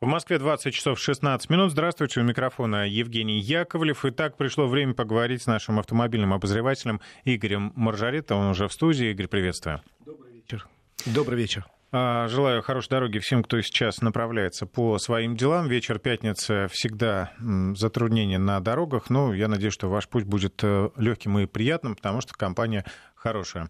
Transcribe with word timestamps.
В 0.00 0.06
Москве 0.06 0.38
20 0.38 0.72
часов 0.72 0.98
16 0.98 1.50
минут. 1.50 1.72
Здравствуйте, 1.72 2.20
у 2.20 2.22
микрофона 2.22 2.88
Евгений 2.88 3.38
Яковлев. 3.38 4.06
Итак, 4.06 4.38
пришло 4.38 4.66
время 4.66 4.94
поговорить 4.94 5.42
с 5.42 5.46
нашим 5.46 5.78
автомобильным 5.78 6.32
обозревателем 6.32 7.02
Игорем 7.26 7.74
Маржарета. 7.76 8.34
Он 8.34 8.46
уже 8.46 8.66
в 8.66 8.72
студии. 8.72 9.10
Игорь, 9.10 9.28
приветствую. 9.28 9.82
Добрый 10.06 10.32
вечер. 10.32 10.66
Добрый 11.04 11.38
вечер. 11.38 11.66
А, 11.92 12.28
желаю 12.28 12.62
хорошей 12.62 12.88
дороги 12.88 13.18
всем, 13.18 13.42
кто 13.42 13.60
сейчас 13.60 14.00
направляется 14.00 14.64
по 14.64 14.96
своим 14.96 15.36
делам. 15.36 15.68
Вечер 15.68 15.98
пятницы 15.98 16.68
всегда 16.72 17.34
затруднения 17.74 18.38
на 18.38 18.58
дорогах, 18.60 19.10
но 19.10 19.34
я 19.34 19.48
надеюсь, 19.48 19.74
что 19.74 19.90
ваш 19.90 20.08
путь 20.08 20.24
будет 20.24 20.64
э, 20.64 20.88
легким 20.96 21.38
и 21.40 21.44
приятным, 21.44 21.94
потому 21.94 22.22
что 22.22 22.32
компания 22.32 22.86
хорошая. 23.14 23.68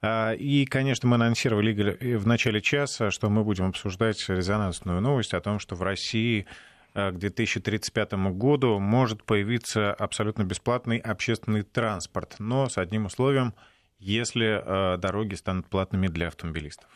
А, 0.00 0.32
и, 0.32 0.64
конечно, 0.64 1.08
мы 1.08 1.16
анонсировали, 1.16 2.16
в 2.16 2.26
начале 2.26 2.60
часа, 2.60 3.10
что 3.10 3.28
мы 3.30 3.44
будем 3.44 3.66
обсуждать 3.66 4.28
резонансную 4.28 5.00
новость 5.00 5.34
о 5.34 5.40
том, 5.40 5.58
что 5.58 5.74
в 5.74 5.82
России 5.82 6.46
а, 6.94 7.10
к 7.10 7.18
2035 7.18 8.12
году 8.32 8.78
может 8.78 9.24
появиться 9.24 9.92
абсолютно 9.92 10.44
бесплатный 10.44 10.98
общественный 10.98 11.62
транспорт, 11.62 12.36
но 12.38 12.68
с 12.68 12.78
одним 12.78 13.06
условием, 13.06 13.54
если 13.98 14.62
а, 14.64 14.96
дороги 14.98 15.34
станут 15.34 15.66
платными 15.66 16.06
для 16.06 16.28
автомобилистов. 16.28 16.88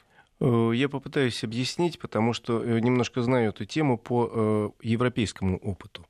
Э, 0.43 0.73
я 0.75 0.89
попытаюсь 0.89 1.45
объяснить, 1.45 2.01
потому 2.01 2.33
что 2.33 2.63
э, 2.63 2.81
немножко 2.81 3.23
знаю 3.23 3.51
эту 3.51 3.65
тему 3.65 3.97
по 3.97 4.31
э, 4.33 4.71
европейскому 4.83 5.57
опыту. 5.59 6.05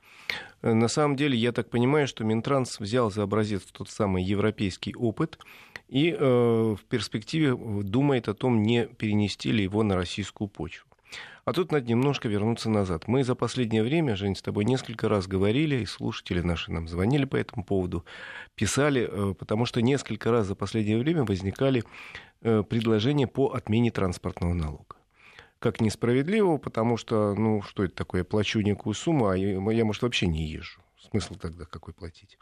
На 0.63 0.89
самом 0.89 1.17
деле, 1.17 1.37
я 1.37 1.53
так 1.53 1.71
понимаю, 1.71 2.07
что 2.07 2.25
Минтранс 2.25 2.79
взял 2.79 3.11
за 3.11 3.25
образец 3.25 3.63
тот 3.73 3.91
самый 3.91 4.23
европейский 4.23 4.95
опыт 4.95 5.39
и 5.89 6.17
э, 6.19 6.77
в 6.79 6.85
перспективе 6.89 7.55
думает 7.55 8.29
о 8.29 8.35
том, 8.35 8.63
не 8.63 8.87
перенести 8.87 9.53
ли 9.53 9.65
его 9.65 9.83
на 9.83 9.97
российскую 9.97 10.49
почву. 10.49 10.89
А 11.45 11.53
тут 11.53 11.73
надо 11.73 11.87
немножко 11.87 12.29
вернуться 12.29 12.71
назад. 12.71 13.09
Мы 13.09 13.25
за 13.25 13.35
последнее 13.35 13.83
время, 13.83 14.15
Жень, 14.15 14.37
с 14.37 14.43
тобой 14.43 14.65
несколько 14.65 15.09
раз 15.09 15.27
говорили, 15.27 15.81
и 15.81 15.87
слушатели 15.87 16.41
наши 16.41 16.71
нам 16.71 16.87
звонили 16.87 17.25
по 17.25 17.37
этому 17.37 17.65
поводу, 17.65 18.05
писали, 18.55 19.09
э, 19.11 19.35
потому 19.35 19.67
что 19.67 19.83
несколько 19.83 20.31
раз 20.31 20.47
за 20.47 20.55
последнее 20.55 20.99
время 20.99 21.25
возникали 21.25 21.83
э, 22.43 22.63
предложения 22.63 23.27
по 23.27 23.49
отмене 23.49 23.91
транспортного 23.91 24.55
налога 24.55 24.97
как 25.63 25.81
несправедливого, 25.81 26.59
потому 26.59 26.97
что, 26.97 27.35
ну, 27.35 27.63
что 27.63 27.85
это 27.85 27.95
такое, 27.95 28.21
я 28.21 28.25
плачу 28.25 28.61
некую 28.61 28.95
сумму, 28.95 29.29
а 29.29 29.37
я, 29.37 29.53
я 29.53 29.85
может, 29.85 30.03
вообще 30.03 30.27
не 30.27 30.45
езжу. 30.47 30.81
Смысл 30.99 31.37
тогда 31.37 31.65
какой 31.65 31.95
платить? 31.95 32.37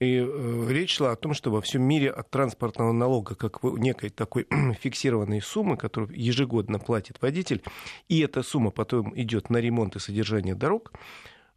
И 0.00 0.16
э, 0.16 0.66
речь 0.68 0.96
шла 0.96 1.12
о 1.12 1.16
том, 1.16 1.32
что 1.34 1.50
во 1.50 1.60
всем 1.60 1.82
мире 1.82 2.10
от 2.10 2.30
транспортного 2.30 2.92
налога, 2.92 3.34
как 3.34 3.62
некой 3.62 4.10
такой 4.10 4.46
фиксированной 4.80 5.40
суммы, 5.40 5.76
которую 5.76 6.18
ежегодно 6.18 6.78
платит 6.78 7.22
водитель, 7.22 7.62
и 8.08 8.20
эта 8.20 8.42
сумма 8.42 8.70
потом 8.70 9.12
идет 9.14 9.50
на 9.50 9.58
ремонт 9.58 9.96
и 9.96 9.98
содержание 10.00 10.54
дорог, 10.54 10.92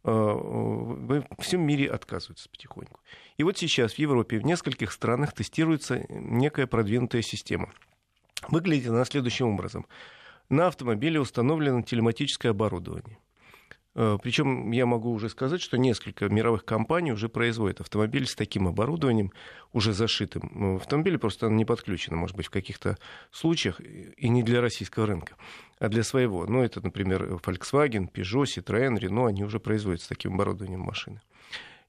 э, 0.04 0.10
во 0.10 1.26
всем 1.40 1.62
мире 1.62 1.90
отказываются 1.90 2.48
потихоньку. 2.50 3.00
И 3.36 3.42
вот 3.42 3.58
сейчас 3.58 3.94
в 3.94 3.98
Европе, 3.98 4.38
в 4.38 4.44
нескольких 4.44 4.92
странах 4.92 5.32
тестируется 5.32 6.04
некая 6.08 6.66
продвинутая 6.66 7.22
система. 7.22 7.72
Выглядит 8.48 8.90
она 8.90 9.04
следующим 9.04 9.48
образом. 9.48 9.86
На 10.50 10.68
автомобиле 10.68 11.20
установлено 11.20 11.82
телематическое 11.82 12.52
оборудование. 12.52 13.18
Э, 13.94 14.18
Причем 14.22 14.70
я 14.72 14.86
могу 14.86 15.12
уже 15.12 15.28
сказать, 15.28 15.60
что 15.60 15.78
несколько 15.78 16.28
мировых 16.28 16.64
компаний 16.64 17.12
уже 17.12 17.28
производят 17.28 17.80
автомобили 17.80 18.24
с 18.24 18.34
таким 18.34 18.68
оборудованием, 18.68 19.32
уже 19.72 19.92
зашитым. 19.92 20.50
Ну, 20.54 20.76
автомобиль 20.76 21.18
просто 21.18 21.48
не 21.48 21.64
подключено, 21.64 22.16
может 22.16 22.36
быть, 22.36 22.46
в 22.46 22.50
каких-то 22.50 22.98
случаях, 23.30 23.80
и 23.80 24.28
не 24.28 24.42
для 24.42 24.60
российского 24.60 25.06
рынка, 25.06 25.36
а 25.78 25.88
для 25.88 26.02
своего. 26.02 26.46
Ну, 26.46 26.62
это, 26.62 26.80
например, 26.82 27.24
Volkswagen, 27.44 28.10
Peugeot, 28.12 28.44
Citroën, 28.44 28.98
Renault, 28.98 29.28
они 29.28 29.44
уже 29.44 29.60
производят 29.60 30.02
с 30.02 30.08
таким 30.08 30.34
оборудованием 30.34 30.80
машины. 30.80 31.20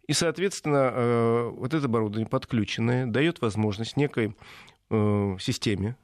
И, 0.08 0.14
соответственно, 0.14 0.92
э, 0.94 1.50
вот 1.50 1.74
это 1.74 1.86
оборудование 1.86 2.30
подключенное 2.30 3.08
дает 3.08 3.42
возможность 3.42 3.98
некой 3.98 4.36
э, 4.92 5.38
системе 5.40 5.98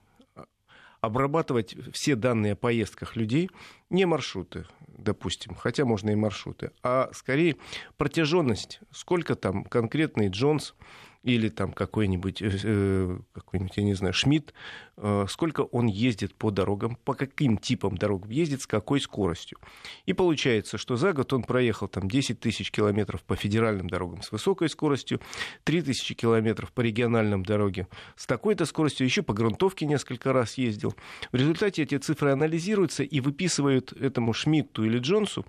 обрабатывать 1.02 1.76
все 1.94 2.16
данные 2.16 2.54
о 2.54 2.56
поездках 2.56 3.16
людей, 3.16 3.50
не 3.90 4.06
маршруты, 4.06 4.66
допустим, 4.88 5.56
хотя 5.56 5.84
можно 5.84 6.12
и 6.12 6.16
маршруты, 6.16 6.72
а 6.84 7.10
скорее 7.14 7.58
протяженность, 7.98 8.80
сколько 8.92 9.36
там 9.36 9.66
конкретный 9.66 10.30
Джонс 10.30 10.76
или 11.24 11.50
там 11.50 11.72
какой-нибудь, 11.72 12.42
э, 12.42 12.50
э, 12.64 13.20
какой-нибудь, 13.34 13.78
я 13.78 13.84
не 13.84 13.94
знаю, 13.94 14.14
Шмидт, 14.14 14.54
э, 14.98 15.26
сколько 15.30 15.62
он 15.62 15.88
ездит 15.88 16.34
по 16.34 16.50
дорогам, 16.50 16.98
по 17.04 17.14
каким 17.14 17.58
типам 17.58 17.98
дорог 17.98 18.28
ездит, 18.28 18.62
с 18.62 18.68
какой 18.68 19.00
скоростью. 19.00 19.60
И 20.06 20.14
получается, 20.14 20.78
что 20.78 20.96
за 20.96 21.14
год 21.14 21.32
он 21.34 21.44
проехал 21.44 21.88
там 21.88 22.10
10 22.10 22.40
тысяч 22.40 22.72
километров 22.72 23.24
по 23.24 23.36
федеральным 23.36 23.88
дорогам 23.88 24.24
с 24.24 24.32
высокой 24.32 24.70
скоростью, 24.70 25.22
3 25.64 25.84
тысячи 25.84 26.16
километров 26.16 26.72
по 26.72 26.82
региональным 26.82 27.44
дорогам 27.44 27.88
с 28.16 28.26
такой-то 28.26 28.66
скоростью, 28.66 29.06
еще 29.06 29.22
по 29.22 29.34
грунтовке 29.34 29.86
несколько 29.86 30.34
раз 30.34 30.58
ездил. 30.58 30.96
В 31.32 31.36
результате 31.36 31.84
эти 31.84 31.98
цифры 31.98 32.32
анализируются 32.32 33.04
и 33.04 33.20
выписывают 33.20 33.94
этому 33.94 34.34
Шмидту 34.34 34.84
или 34.86 34.98
Джонсу 34.98 35.46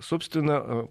собственно, 0.00 0.60
Э, 0.60 0.86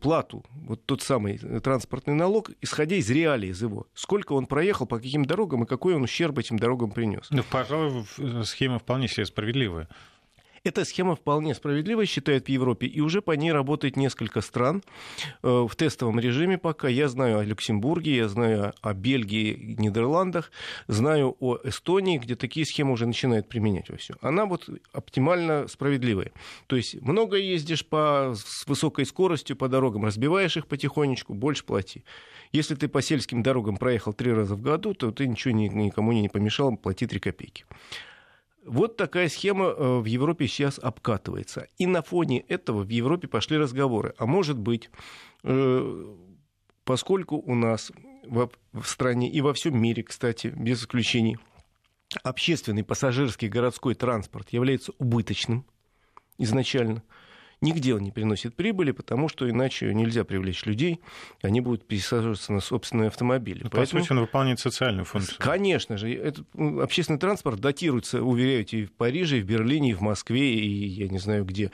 плату, 0.00 0.44
вот 0.54 0.84
тот 0.86 1.02
самый 1.02 1.38
э, 1.40 1.60
транспортный 1.60 2.14
налог, 2.14 2.50
исходя 2.60 2.96
из 2.96 3.08
реалий 3.10 3.50
из 3.50 3.62
его. 3.62 3.86
Сколько 3.94 4.32
он 4.32 4.46
проехал, 4.46 4.86
по 4.86 4.98
каким 4.98 5.24
дорогам 5.24 5.62
и 5.62 5.66
какой 5.66 5.94
он 5.94 6.02
ущерб 6.02 6.38
этим 6.38 6.58
дорогам 6.58 6.90
принес. 6.90 7.28
Ну, 7.30 7.44
пожалуй, 7.48 8.04
э, 8.18 8.42
схема 8.44 8.80
вполне 8.80 9.06
себе 9.06 9.24
справедливая. 9.24 9.88
Эта 10.64 10.84
схема 10.84 11.16
вполне 11.16 11.56
справедливой, 11.56 12.06
считают 12.06 12.46
в 12.46 12.48
Европе, 12.48 12.86
и 12.86 13.00
уже 13.00 13.20
по 13.20 13.32
ней 13.32 13.50
работает 13.50 13.96
несколько 13.96 14.40
стран 14.40 14.84
э, 15.42 15.48
в 15.48 15.74
тестовом 15.74 16.20
режиме 16.20 16.56
пока. 16.56 16.86
Я 16.86 17.08
знаю 17.08 17.40
о 17.40 17.44
Люксембурге, 17.44 18.14
я 18.14 18.28
знаю 18.28 18.72
о 18.80 18.94
Бельгии, 18.94 19.74
Нидерландах, 19.76 20.52
знаю 20.86 21.36
о 21.40 21.58
Эстонии, 21.64 22.18
где 22.18 22.36
такие 22.36 22.64
схемы 22.64 22.92
уже 22.92 23.06
начинают 23.06 23.48
применять 23.48 23.90
во 23.90 23.96
все. 23.96 24.14
Она 24.20 24.46
вот 24.46 24.70
оптимально 24.92 25.66
справедливая. 25.66 26.30
То 26.68 26.76
есть 26.76 27.02
много 27.02 27.38
ездишь 27.38 27.84
по, 27.84 28.32
с 28.36 28.64
высокой 28.68 29.04
скоростью 29.04 29.56
по 29.56 29.68
дорогам, 29.68 30.04
разбиваешь 30.04 30.56
их 30.56 30.68
потихонечку, 30.68 31.34
больше 31.34 31.64
плати. 31.64 32.04
Если 32.52 32.76
ты 32.76 32.86
по 32.86 33.02
сельским 33.02 33.42
дорогам 33.42 33.78
проехал 33.78 34.12
три 34.12 34.32
раза 34.32 34.54
в 34.54 34.62
году, 34.62 34.94
то 34.94 35.10
ты 35.10 35.26
ничего 35.26 35.54
никому 35.54 36.12
не 36.12 36.28
помешал 36.28 36.76
платить 36.76 37.10
3 37.10 37.18
копейки. 37.18 37.64
Вот 38.64 38.96
такая 38.96 39.28
схема 39.28 39.66
э, 39.66 39.98
в 39.98 40.04
Европе 40.04 40.46
сейчас 40.46 40.78
обкатывается. 40.78 41.66
И 41.78 41.86
на 41.86 42.02
фоне 42.02 42.40
этого 42.40 42.82
в 42.82 42.88
Европе 42.88 43.28
пошли 43.28 43.58
разговоры. 43.58 44.14
А 44.18 44.26
может 44.26 44.58
быть, 44.58 44.90
э, 45.42 46.14
поскольку 46.84 47.36
у 47.36 47.54
нас 47.54 47.90
в 48.24 48.84
стране 48.84 49.30
и 49.30 49.40
во 49.40 49.52
всем 49.52 49.80
мире, 49.80 50.04
кстати, 50.04 50.46
без 50.46 50.82
исключений, 50.82 51.38
общественный 52.22 52.84
пассажирский 52.84 53.48
городской 53.48 53.94
транспорт 53.94 54.50
является 54.50 54.92
убыточным 54.98 55.66
изначально– 56.38 57.02
Нигде 57.62 57.94
он 57.94 58.02
не 58.02 58.10
приносит 58.10 58.54
прибыли, 58.54 58.90
потому 58.90 59.28
что 59.28 59.48
иначе 59.48 59.94
нельзя 59.94 60.24
привлечь 60.24 60.66
людей, 60.66 61.00
они 61.42 61.60
будут 61.60 61.86
пересаживаться 61.86 62.52
на 62.52 62.60
собственные 62.60 63.06
автомобили. 63.06 63.62
Ну, 63.62 63.70
Поэтому... 63.70 64.00
По 64.00 64.04
сути, 64.04 64.12
он 64.12 64.20
выполняет 64.20 64.60
социальную 64.60 65.04
функцию. 65.04 65.38
Конечно 65.38 65.96
же. 65.96 66.12
Этот 66.12 66.44
общественный 66.54 67.20
транспорт 67.20 67.60
датируется, 67.60 68.22
уверяют, 68.22 68.72
и 68.72 68.84
в 68.84 68.92
Париже, 68.92 69.38
и 69.38 69.42
в 69.42 69.46
Берлине, 69.46 69.92
и 69.92 69.94
в 69.94 70.00
Москве, 70.00 70.54
и 70.54 70.86
я 70.86 71.08
не 71.08 71.18
знаю 71.18 71.44
где 71.44 71.70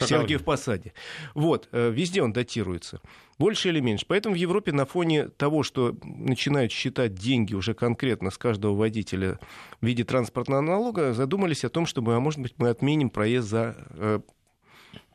в 0.00 0.08
Сергиев 0.08 0.44
Посаде. 0.44 0.92
Вот, 1.34 1.68
э, 1.72 1.90
везде 1.90 2.22
он 2.22 2.32
датируется. 2.32 3.00
Больше 3.38 3.68
или 3.70 3.80
меньше. 3.80 4.04
Поэтому 4.06 4.34
в 4.34 4.38
Европе 4.38 4.72
на 4.72 4.84
фоне 4.84 5.28
того, 5.28 5.62
что 5.62 5.96
начинают 6.02 6.72
считать 6.72 7.14
деньги 7.14 7.54
уже 7.54 7.74
конкретно 7.74 8.30
с 8.30 8.38
каждого 8.38 8.74
водителя 8.74 9.38
в 9.80 9.86
виде 9.86 10.04
транспортного 10.04 10.60
налога, 10.60 11.14
задумались 11.14 11.64
о 11.64 11.70
том, 11.70 11.86
чтобы, 11.86 12.14
а 12.14 12.20
может 12.20 12.40
быть, 12.40 12.54
мы 12.58 12.68
отменим 12.68 13.08
проезд 13.08 13.48
за 13.48 13.76
э, 13.90 14.20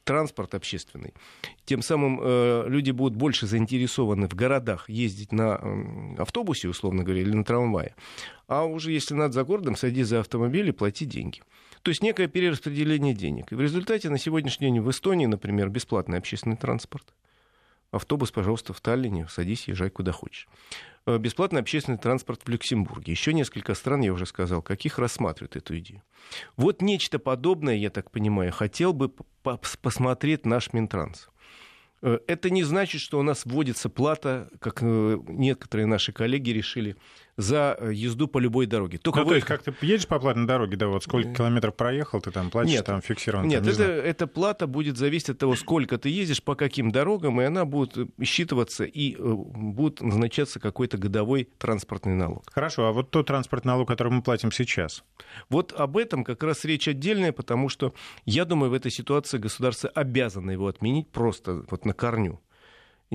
транспорт 0.06 0.56
общественный. 0.56 1.14
Тем 1.66 1.81
самым 1.81 2.20
э, 2.22 2.66
люди 2.68 2.92
будут 2.92 3.18
больше 3.18 3.48
заинтересованы 3.48 4.30
в 4.30 4.36
городах 4.36 4.90
ездить 4.90 5.31
на 5.31 5.60
э, 5.62 6.22
автобусе, 6.22 6.70
условно 6.70 7.04
говоря, 7.04 7.22
или 7.22 7.34
на 7.34 7.44
трамвае. 7.44 7.96
А 8.48 8.64
уже 8.64 8.92
если 8.92 9.16
надо 9.16 9.34
за 9.34 9.44
городом, 9.44 9.76
садись 9.76 10.08
за 10.08 10.22
автомобиль 10.22 10.70
и 10.70 10.72
плати 10.72 11.06
деньги. 11.06 11.42
То 11.86 11.90
есть 11.90 12.02
некое 12.02 12.28
перераспределение 12.28 13.14
денег. 13.14 13.52
И 13.52 13.56
в 13.56 13.62
результате 13.62 14.10
на 14.10 14.18
сегодняшний 14.18 14.72
день 14.72 14.82
в 14.82 14.90
Эстонии, 14.90 15.28
например, 15.28 15.70
бесплатный 15.70 16.18
общественный 16.18 16.58
транспорт. 16.58 17.14
Автобус, 17.92 18.32
пожалуйста, 18.32 18.74
в 18.74 18.82
Таллине, 18.82 19.28
садись, 19.30 19.68
езжай 19.68 19.92
куда 19.92 20.12
хочешь. 20.12 20.48
Э, 21.06 21.20
бесплатный 21.20 21.62
общественный 21.62 22.00
транспорт 22.00 22.42
в 22.44 22.50
Люксембурге. 22.50 23.12
Еще 23.12 23.34
несколько 23.34 23.76
стран, 23.76 24.02
я 24.02 24.14
уже 24.14 24.26
сказал, 24.26 24.64
каких 24.64 24.98
рассматривают 24.98 25.58
эту 25.58 25.78
идею. 25.78 26.02
Вот 26.58 26.82
нечто 26.82 27.20
подобное, 27.20 27.76
я 27.76 27.92
так 27.92 28.10
понимаю, 28.10 28.52
хотел 28.52 28.92
бы 28.92 29.14
посмотреть 29.44 30.44
наш 30.44 30.74
Минтранс. 30.74 31.30
Э, 32.02 32.18
это 32.26 32.50
не 32.50 32.64
значит, 32.64 33.00
что 33.02 33.20
у 33.20 33.22
нас 33.22 33.46
вводится 33.46 33.90
плата, 33.90 34.50
как 34.60 34.80
э, 34.81 35.20
некоторые 35.28 35.86
наши 35.86 36.14
коллеги 36.14 36.50
решили, 36.50 36.96
за 37.38 37.76
э, 37.80 37.92
езду 37.94 38.28
по 38.28 38.38
любой 38.38 38.66
дороге. 38.66 38.98
Только 38.98 39.20
ну, 39.20 39.26
вы... 39.26 39.30
то 39.32 39.36
есть, 39.36 39.48
как 39.48 39.64
ты 39.64 39.74
едешь 39.82 40.08
по 40.08 40.20
платной 40.20 40.46
дороге, 40.46 40.78
да, 40.78 40.88
вот 40.88 41.04
сколько 41.04 41.34
километров 41.34 41.76
проехал, 41.76 42.22
ты 42.22 42.32
там 42.32 42.50
платишь, 42.50 42.74
нет, 42.74 42.86
там 42.86 43.02
фиксирован. 43.02 43.48
Нет, 43.48 43.64
там, 43.64 43.68
не 43.68 43.74
это, 43.74 43.84
эта 43.84 44.28
плата 44.28 44.68
будет 44.68 44.98
зависеть 44.98 45.32
от 45.32 45.38
того, 45.40 45.56
сколько 45.56 45.98
ты 45.98 46.10
ездишь, 46.10 46.42
по 46.42 46.56
каким 46.56 46.92
дорогам, 46.92 47.42
и 47.42 47.44
она 47.44 47.66
будет 47.66 47.98
считываться, 48.22 48.86
и 48.86 49.16
будет 49.18 50.02
назначаться 50.02 50.60
какой-то 50.60 50.98
годовой 50.98 51.50
транспортный 51.58 52.16
налог. 52.16 52.44
Хорошо, 52.52 52.88
а 52.88 52.92
вот 52.92 53.12
тот 53.12 53.28
транспортный 53.28 53.74
налог, 53.74 53.88
который 53.88 54.14
мы 54.14 54.22
платим 54.22 54.52
сейчас? 54.52 55.04
Вот 55.50 55.74
об 55.74 55.98
этом 55.98 56.24
как 56.24 56.42
раз 56.44 56.64
речь 56.64 56.88
отдельная, 56.88 57.34
потому 57.34 57.68
что, 57.70 57.94
я 58.26 58.46
думаю, 58.46 58.72
в 58.72 58.74
этой 58.74 58.92
ситуации 58.92 59.38
государство 59.38 59.90
обязано 59.90 60.52
его 60.52 60.68
отменить 60.68 61.10
просто 61.10 61.66
вот 61.70 61.86
на 61.86 61.94
корню. 61.94 62.40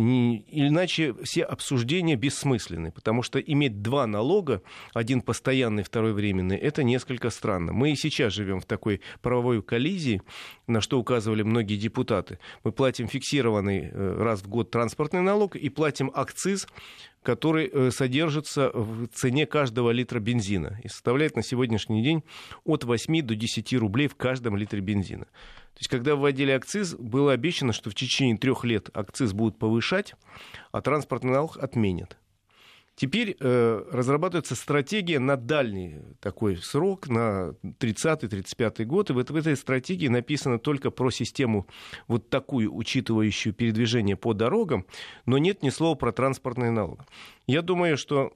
Иначе 0.01 1.15
все 1.23 1.43
обсуждения 1.43 2.17
бессмысленны, 2.17 2.91
потому 2.91 3.23
что 3.23 3.39
иметь 3.39 3.83
два 3.83 4.07
налога, 4.07 4.63
один 4.95 5.21
постоянный, 5.21 5.83
второй 5.83 6.15
временный, 6.15 6.57
это 6.57 6.83
несколько 6.83 7.29
странно. 7.29 7.73
Мы 7.73 7.93
и 7.93 7.97
сейчас 7.97 8.33
живем 8.33 8.61
в 8.61 8.65
такой 8.65 9.03
правовой 9.21 9.63
коллизии, 9.63 10.23
на 10.67 10.81
что 10.81 10.99
указывали 10.99 11.43
многие 11.43 11.77
депутаты. 11.77 12.39
Мы 12.65 12.73
платим 12.73 13.09
фиксированный 13.09 13.91
э, 13.93 14.17
раз 14.19 14.41
в 14.43 14.49
год 14.49 14.71
транспортный 14.71 15.21
налог 15.21 15.55
и 15.55 15.69
платим 15.69 16.11
акциз 16.15 16.67
который 17.23 17.69
э, 17.71 17.91
содержится 17.91 18.71
в 18.73 19.07
цене 19.09 19.47
каждого 19.47 19.91
литра 19.91 20.21
бензина 20.21 20.81
и 20.83 20.89
составляет 20.89 21.37
на 21.37 21.43
сегодняшний 21.43 22.03
день 22.03 22.25
от 22.65 22.85
8 22.85 23.23
до 23.23 23.35
10 23.35 23.75
рублей 23.75 24.09
в 24.09 24.15
каждом 24.15 24.57
литре 24.57 24.81
бензина. 24.81 25.27
То 25.75 25.81
есть, 25.81 25.89
когда 25.89 26.15
вводили 26.15 26.51
акциз, 26.51 26.95
было 26.95 27.33
обещано, 27.33 27.73
что 27.73 27.91
в 27.91 27.95
течение 27.95 28.37
трех 28.37 28.65
лет 28.65 28.91
акциз 28.93 29.33
будут 29.33 29.59
повышать, 29.59 30.15
а 30.73 30.83
транспортный 30.83 31.33
налог 31.33 31.57
отменят. 31.57 32.19
Теперь 33.01 33.35
э, 33.41 33.85
разрабатывается 33.91 34.55
стратегия 34.55 35.19
на 35.21 35.39
дальний 35.39 36.01
такой 36.21 36.59
срок, 36.59 37.09
на 37.09 37.55
30-35 37.63 38.85
год. 38.85 39.09
И 39.09 39.15
вот 39.15 39.31
в 39.31 39.37
этой 39.37 39.57
стратегии 39.57 40.09
написано 40.09 40.59
только 40.59 40.91
про 40.91 41.11
систему 41.11 41.67
вот 42.09 42.29
такую, 42.29 42.75
учитывающую 42.75 43.55
передвижение 43.55 44.17
по 44.17 44.35
дорогам, 44.35 44.85
но 45.25 45.39
нет 45.39 45.63
ни 45.63 45.71
слова 45.71 45.95
про 45.95 46.13
транспортный 46.13 46.71
налог. 46.71 47.01
Я 47.47 47.63
думаю, 47.63 47.97
что 47.97 48.33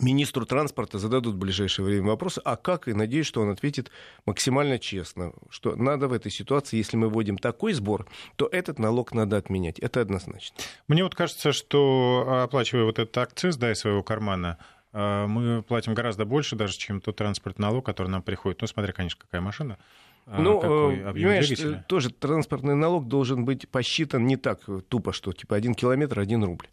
министру 0.00 0.46
транспорта 0.46 0.98
зададут 0.98 1.34
в 1.34 1.38
ближайшее 1.38 1.84
время 1.84 2.08
вопросы, 2.08 2.40
а 2.44 2.56
как, 2.56 2.88
и 2.88 2.94
надеюсь, 2.94 3.26
что 3.26 3.40
он 3.40 3.50
ответит 3.50 3.90
максимально 4.26 4.78
честно, 4.78 5.32
что 5.50 5.76
надо 5.76 6.08
в 6.08 6.12
этой 6.12 6.30
ситуации, 6.30 6.76
если 6.76 6.96
мы 6.96 7.08
вводим 7.08 7.38
такой 7.38 7.72
сбор, 7.72 8.06
то 8.36 8.48
этот 8.50 8.78
налог 8.78 9.12
надо 9.12 9.36
отменять. 9.36 9.78
Это 9.78 10.00
однозначно. 10.00 10.56
Мне 10.88 11.04
вот 11.04 11.14
кажется, 11.14 11.52
что 11.52 12.42
оплачивая 12.44 12.84
вот 12.84 12.98
этот 12.98 13.16
акциз 13.18 13.56
да, 13.56 13.72
из 13.72 13.78
своего 13.78 14.02
кармана, 14.02 14.58
э, 14.92 15.26
мы 15.26 15.62
платим 15.62 15.94
гораздо 15.94 16.24
больше 16.24 16.56
даже, 16.56 16.76
чем 16.76 17.00
тот 17.00 17.16
транспортный 17.16 17.66
налог, 17.66 17.86
который 17.86 18.08
нам 18.08 18.22
приходит. 18.22 18.60
Ну, 18.60 18.66
смотря, 18.66 18.92
конечно, 18.92 19.20
какая 19.20 19.40
машина. 19.40 19.78
А 20.26 20.40
ну, 20.40 20.58
э, 20.58 21.12
понимаешь, 21.12 21.48
двигателя? 21.48 21.84
тоже 21.86 22.10
транспортный 22.10 22.74
налог 22.74 23.08
должен 23.08 23.44
быть 23.44 23.68
посчитан 23.68 24.26
не 24.26 24.36
так 24.36 24.60
тупо, 24.88 25.12
что 25.12 25.32
типа 25.32 25.54
один 25.54 25.74
километр, 25.74 26.18
один 26.18 26.42
рубль 26.44 26.66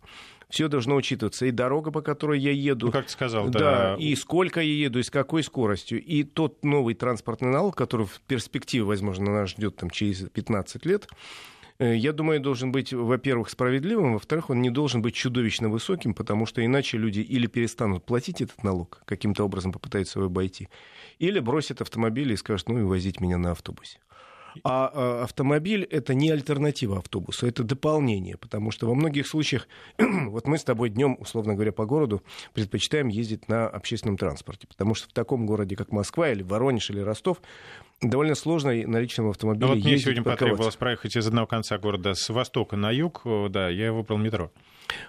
все 0.51 0.67
должно 0.67 0.95
учитываться. 0.95 1.45
И 1.45 1.51
дорога, 1.51 1.91
по 1.91 2.01
которой 2.01 2.39
я 2.39 2.51
еду. 2.51 2.87
Ну, 2.87 2.91
как 2.91 3.05
ты 3.05 3.11
сказал, 3.11 3.49
да. 3.49 3.59
да. 3.59 3.95
И 3.97 4.15
сколько 4.15 4.61
я 4.61 4.85
еду, 4.85 4.99
и 4.99 5.03
с 5.03 5.09
какой 5.09 5.43
скоростью. 5.43 6.03
И 6.03 6.23
тот 6.23 6.63
новый 6.63 6.93
транспортный 6.93 7.49
налог, 7.49 7.75
который 7.75 8.05
в 8.05 8.21
перспективе, 8.27 8.83
возможно, 8.83 9.31
нас 9.31 9.49
ждет 9.49 9.77
там, 9.77 9.89
через 9.89 10.29
15 10.29 10.85
лет, 10.85 11.07
э, 11.79 11.95
я 11.95 12.11
думаю, 12.11 12.39
должен 12.39 12.71
быть, 12.71 12.93
во-первых, 12.93 13.49
справедливым, 13.49 14.13
во-вторых, 14.13 14.49
он 14.49 14.61
не 14.61 14.69
должен 14.69 15.01
быть 15.01 15.15
чудовищно 15.15 15.69
высоким, 15.69 16.13
потому 16.13 16.45
что 16.45 16.63
иначе 16.63 16.97
люди 16.97 17.21
или 17.21 17.47
перестанут 17.47 18.05
платить 18.05 18.41
этот 18.41 18.63
налог, 18.63 19.01
каким-то 19.05 19.43
образом 19.43 19.71
попытаются 19.71 20.19
его 20.19 20.27
обойти, 20.27 20.69
или 21.19 21.39
бросят 21.39 21.81
автомобиль 21.81 22.31
и 22.31 22.35
скажут, 22.35 22.69
ну 22.69 22.79
и 22.79 22.83
возить 22.83 23.21
меня 23.21 23.37
на 23.37 23.51
автобусе. 23.51 23.99
А, 24.63 24.91
а 24.93 25.23
автомобиль 25.23 25.83
это 25.83 26.13
не 26.13 26.29
альтернатива 26.29 26.97
автобусу, 26.97 27.47
это 27.47 27.63
дополнение, 27.63 28.37
потому 28.37 28.71
что 28.71 28.87
во 28.87 28.95
многих 28.95 29.27
случаях, 29.27 29.67
вот 29.97 30.47
мы 30.47 30.57
с 30.57 30.63
тобой 30.63 30.89
днем, 30.89 31.17
условно 31.19 31.53
говоря, 31.53 31.71
по 31.71 31.85
городу 31.85 32.21
предпочитаем 32.53 33.07
ездить 33.07 33.47
на 33.47 33.67
общественном 33.67 34.17
транспорте, 34.17 34.67
потому 34.67 34.95
что 34.95 35.09
в 35.09 35.13
таком 35.13 35.45
городе, 35.45 35.75
как 35.75 35.91
Москва 35.91 36.31
или 36.31 36.43
Воронеж 36.43 36.89
или 36.89 36.99
Ростов, 36.99 37.41
довольно 38.01 38.35
сложно 38.35 38.71
на 38.71 38.97
личном 38.99 39.29
автомобиле 39.29 39.67
ну, 39.67 39.75
вот. 39.75 39.83
Мне 39.83 39.97
сегодня 39.97 40.23
потребовалось 40.23 40.75
проехать 40.75 41.15
из 41.15 41.27
одного 41.27 41.47
конца 41.47 41.77
города 41.77 42.13
с 42.13 42.29
востока 42.29 42.75
на 42.75 42.91
юг, 42.91 43.21
да, 43.49 43.69
я 43.69 43.93
выбрал 43.93 44.17
метро. 44.17 44.51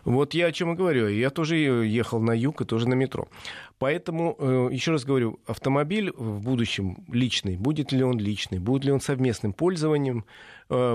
Вот 0.05 0.35
я 0.35 0.47
о 0.47 0.53
чем 0.53 0.73
и 0.73 0.77
говорю. 0.77 1.09
Я 1.09 1.31
тоже 1.31 1.57
ехал 1.57 2.21
на 2.21 2.33
юг 2.33 2.61
и 2.61 2.65
тоже 2.65 2.89
на 2.89 2.95
метро. 2.95 3.29
Поэтому, 3.79 4.37
э, 4.39 4.69
еще 4.71 4.93
раз 4.93 5.05
говорю, 5.05 5.41
автомобиль 5.47 6.13
в 6.17 6.41
будущем 6.41 7.05
личный, 7.09 7.57
будет 7.57 7.91
ли 7.91 8.05
он 8.05 8.19
личный, 8.19 8.61
будет 8.61 8.85
ли 8.85 8.93
он 8.93 9.01
совместным 9.01 9.53
пользованием, 9.53 10.25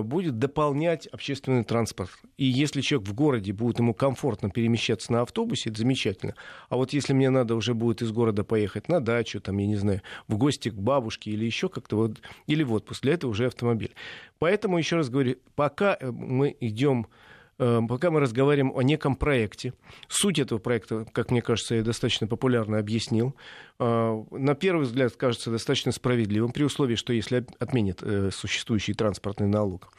будет 0.03 0.39
дополнять 0.39 1.07
общественный 1.07 1.63
транспорт. 1.63 2.09
И 2.37 2.45
если 2.45 2.81
человек 2.81 3.07
в 3.07 3.13
городе 3.13 3.53
будет 3.53 3.79
ему 3.79 3.93
комфортно 3.93 4.49
перемещаться 4.49 5.11
на 5.11 5.21
автобусе, 5.21 5.69
это 5.69 5.79
замечательно. 5.79 6.33
А 6.69 6.77
вот 6.77 6.93
если 6.93 7.13
мне 7.13 7.29
надо 7.29 7.55
уже 7.55 7.73
будет 7.73 8.01
из 8.01 8.11
города 8.11 8.43
поехать 8.43 8.89
на 8.89 9.01
дачу, 9.01 9.39
там, 9.39 9.57
я 9.57 9.67
не 9.67 9.75
знаю, 9.75 10.01
в 10.27 10.37
гости 10.37 10.69
к 10.69 10.75
бабушке 10.75 11.31
или 11.31 11.45
еще 11.45 11.69
как-то, 11.69 11.95
вот, 11.97 12.21
или 12.47 12.63
в 12.63 12.73
отпуск, 12.73 13.03
для 13.03 13.13
этого 13.13 13.31
уже 13.31 13.45
автомобиль. 13.45 13.93
Поэтому, 14.39 14.77
еще 14.77 14.95
раз 14.95 15.09
говорю, 15.09 15.35
пока 15.55 15.97
э, 15.99 16.11
мы 16.11 16.55
идем 16.59 17.07
пока 17.57 18.11
мы 18.11 18.19
разговариваем 18.19 18.75
о 18.75 18.81
неком 18.81 19.15
проекте. 19.15 19.73
Суть 20.07 20.39
этого 20.39 20.59
проекта, 20.59 21.05
как 21.11 21.31
мне 21.31 21.41
кажется, 21.41 21.75
я 21.75 21.83
достаточно 21.83 22.27
популярно 22.27 22.77
объяснил. 22.77 23.35
Э, 23.79 24.23
на 24.31 24.55
первый 24.55 24.83
взгляд 24.83 25.15
кажется 25.15 25.51
достаточно 25.51 25.91
справедливым, 25.91 26.51
при 26.51 26.63
условии, 26.63 26.95
что 26.95 27.13
если 27.13 27.45
отменят 27.59 28.03
э, 28.03 28.29
существующий 28.31 28.93
транспортный 28.93 29.47
налог. 29.47 29.91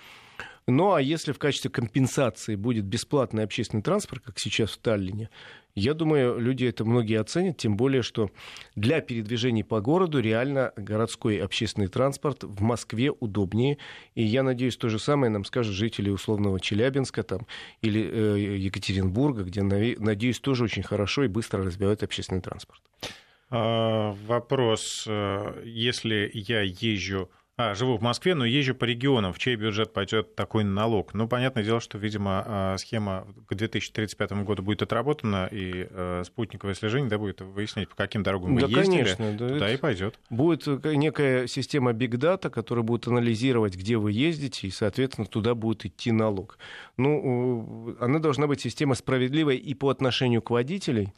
Ну 0.68 0.92
а 0.92 1.00
если 1.00 1.32
в 1.32 1.38
качестве 1.38 1.70
компенсации 1.70 2.54
будет 2.54 2.84
бесплатный 2.84 3.42
общественный 3.42 3.82
транспорт, 3.82 4.22
как 4.22 4.38
сейчас 4.38 4.72
в 4.72 4.78
Таллине, 4.78 5.30
я 5.74 5.94
думаю, 5.94 6.38
люди 6.38 6.66
это 6.66 6.84
многие 6.84 7.18
оценят, 7.18 7.56
тем 7.56 7.74
более, 7.74 8.02
что 8.02 8.30
для 8.76 9.00
передвижений 9.00 9.64
по 9.64 9.80
городу 9.80 10.20
реально 10.20 10.72
городской 10.76 11.38
общественный 11.38 11.88
транспорт 11.88 12.44
в 12.44 12.60
Москве 12.60 13.10
удобнее. 13.10 13.78
И 14.14 14.22
я 14.22 14.42
надеюсь, 14.42 14.76
то 14.76 14.90
же 14.90 14.98
самое 14.98 15.32
нам 15.32 15.46
скажут 15.46 15.74
жители 15.74 16.10
условного 16.10 16.60
Челябинска 16.60 17.22
там, 17.22 17.46
или 17.80 18.02
э, 18.02 18.58
Екатеринбурга, 18.58 19.44
где, 19.44 19.62
надеюсь, 19.62 20.38
тоже 20.38 20.64
очень 20.64 20.82
хорошо 20.82 21.24
и 21.24 21.28
быстро 21.28 21.64
развивают 21.64 22.02
общественный 22.02 22.42
транспорт. 22.42 22.82
А, 23.48 24.14
вопрос, 24.26 25.06
э, 25.08 25.62
если 25.64 26.30
я 26.34 26.60
езжу 26.60 27.30
а, 27.58 27.74
живу 27.74 27.98
в 27.98 28.02
Москве, 28.02 28.36
но 28.36 28.44
езжу 28.44 28.72
по 28.72 28.84
регионам. 28.84 29.32
В 29.32 29.38
чей 29.40 29.56
бюджет 29.56 29.92
пойдет 29.92 30.36
такой 30.36 30.62
налог? 30.62 31.12
Ну, 31.12 31.26
понятное 31.26 31.64
дело, 31.64 31.80
что, 31.80 31.98
видимо, 31.98 32.44
а, 32.46 32.76
схема 32.78 33.26
к 33.48 33.54
2035 33.56 34.44
году 34.44 34.62
будет 34.62 34.82
отработана, 34.82 35.48
и 35.50 35.88
э, 35.90 36.22
спутниковое 36.24 36.74
слежение 36.74 37.10
да, 37.10 37.18
будет 37.18 37.40
выяснять, 37.40 37.88
по 37.88 37.96
каким 37.96 38.22
дорогам 38.22 38.54
вы 38.54 38.60
да, 38.60 38.68
ездили. 38.68 39.02
Конечно, 39.02 39.32
да, 39.32 39.48
туда 39.48 39.74
и 39.74 39.76
пойдет. 39.76 40.20
Будет 40.30 40.68
э, 40.68 40.94
некая 40.94 41.48
система 41.48 41.90
Data, 41.90 42.48
которая 42.48 42.84
будет 42.84 43.08
анализировать, 43.08 43.74
где 43.74 43.96
вы 43.96 44.12
ездите, 44.12 44.68
и, 44.68 44.70
соответственно, 44.70 45.26
туда 45.26 45.56
будет 45.56 45.84
идти 45.84 46.12
налог. 46.12 46.58
Ну, 46.96 47.96
она 47.98 48.20
должна 48.20 48.46
быть 48.46 48.60
система 48.60 48.94
справедливой 48.94 49.56
и 49.56 49.74
по 49.74 49.90
отношению 49.90 50.42
к 50.42 50.50
водителям, 50.50 51.12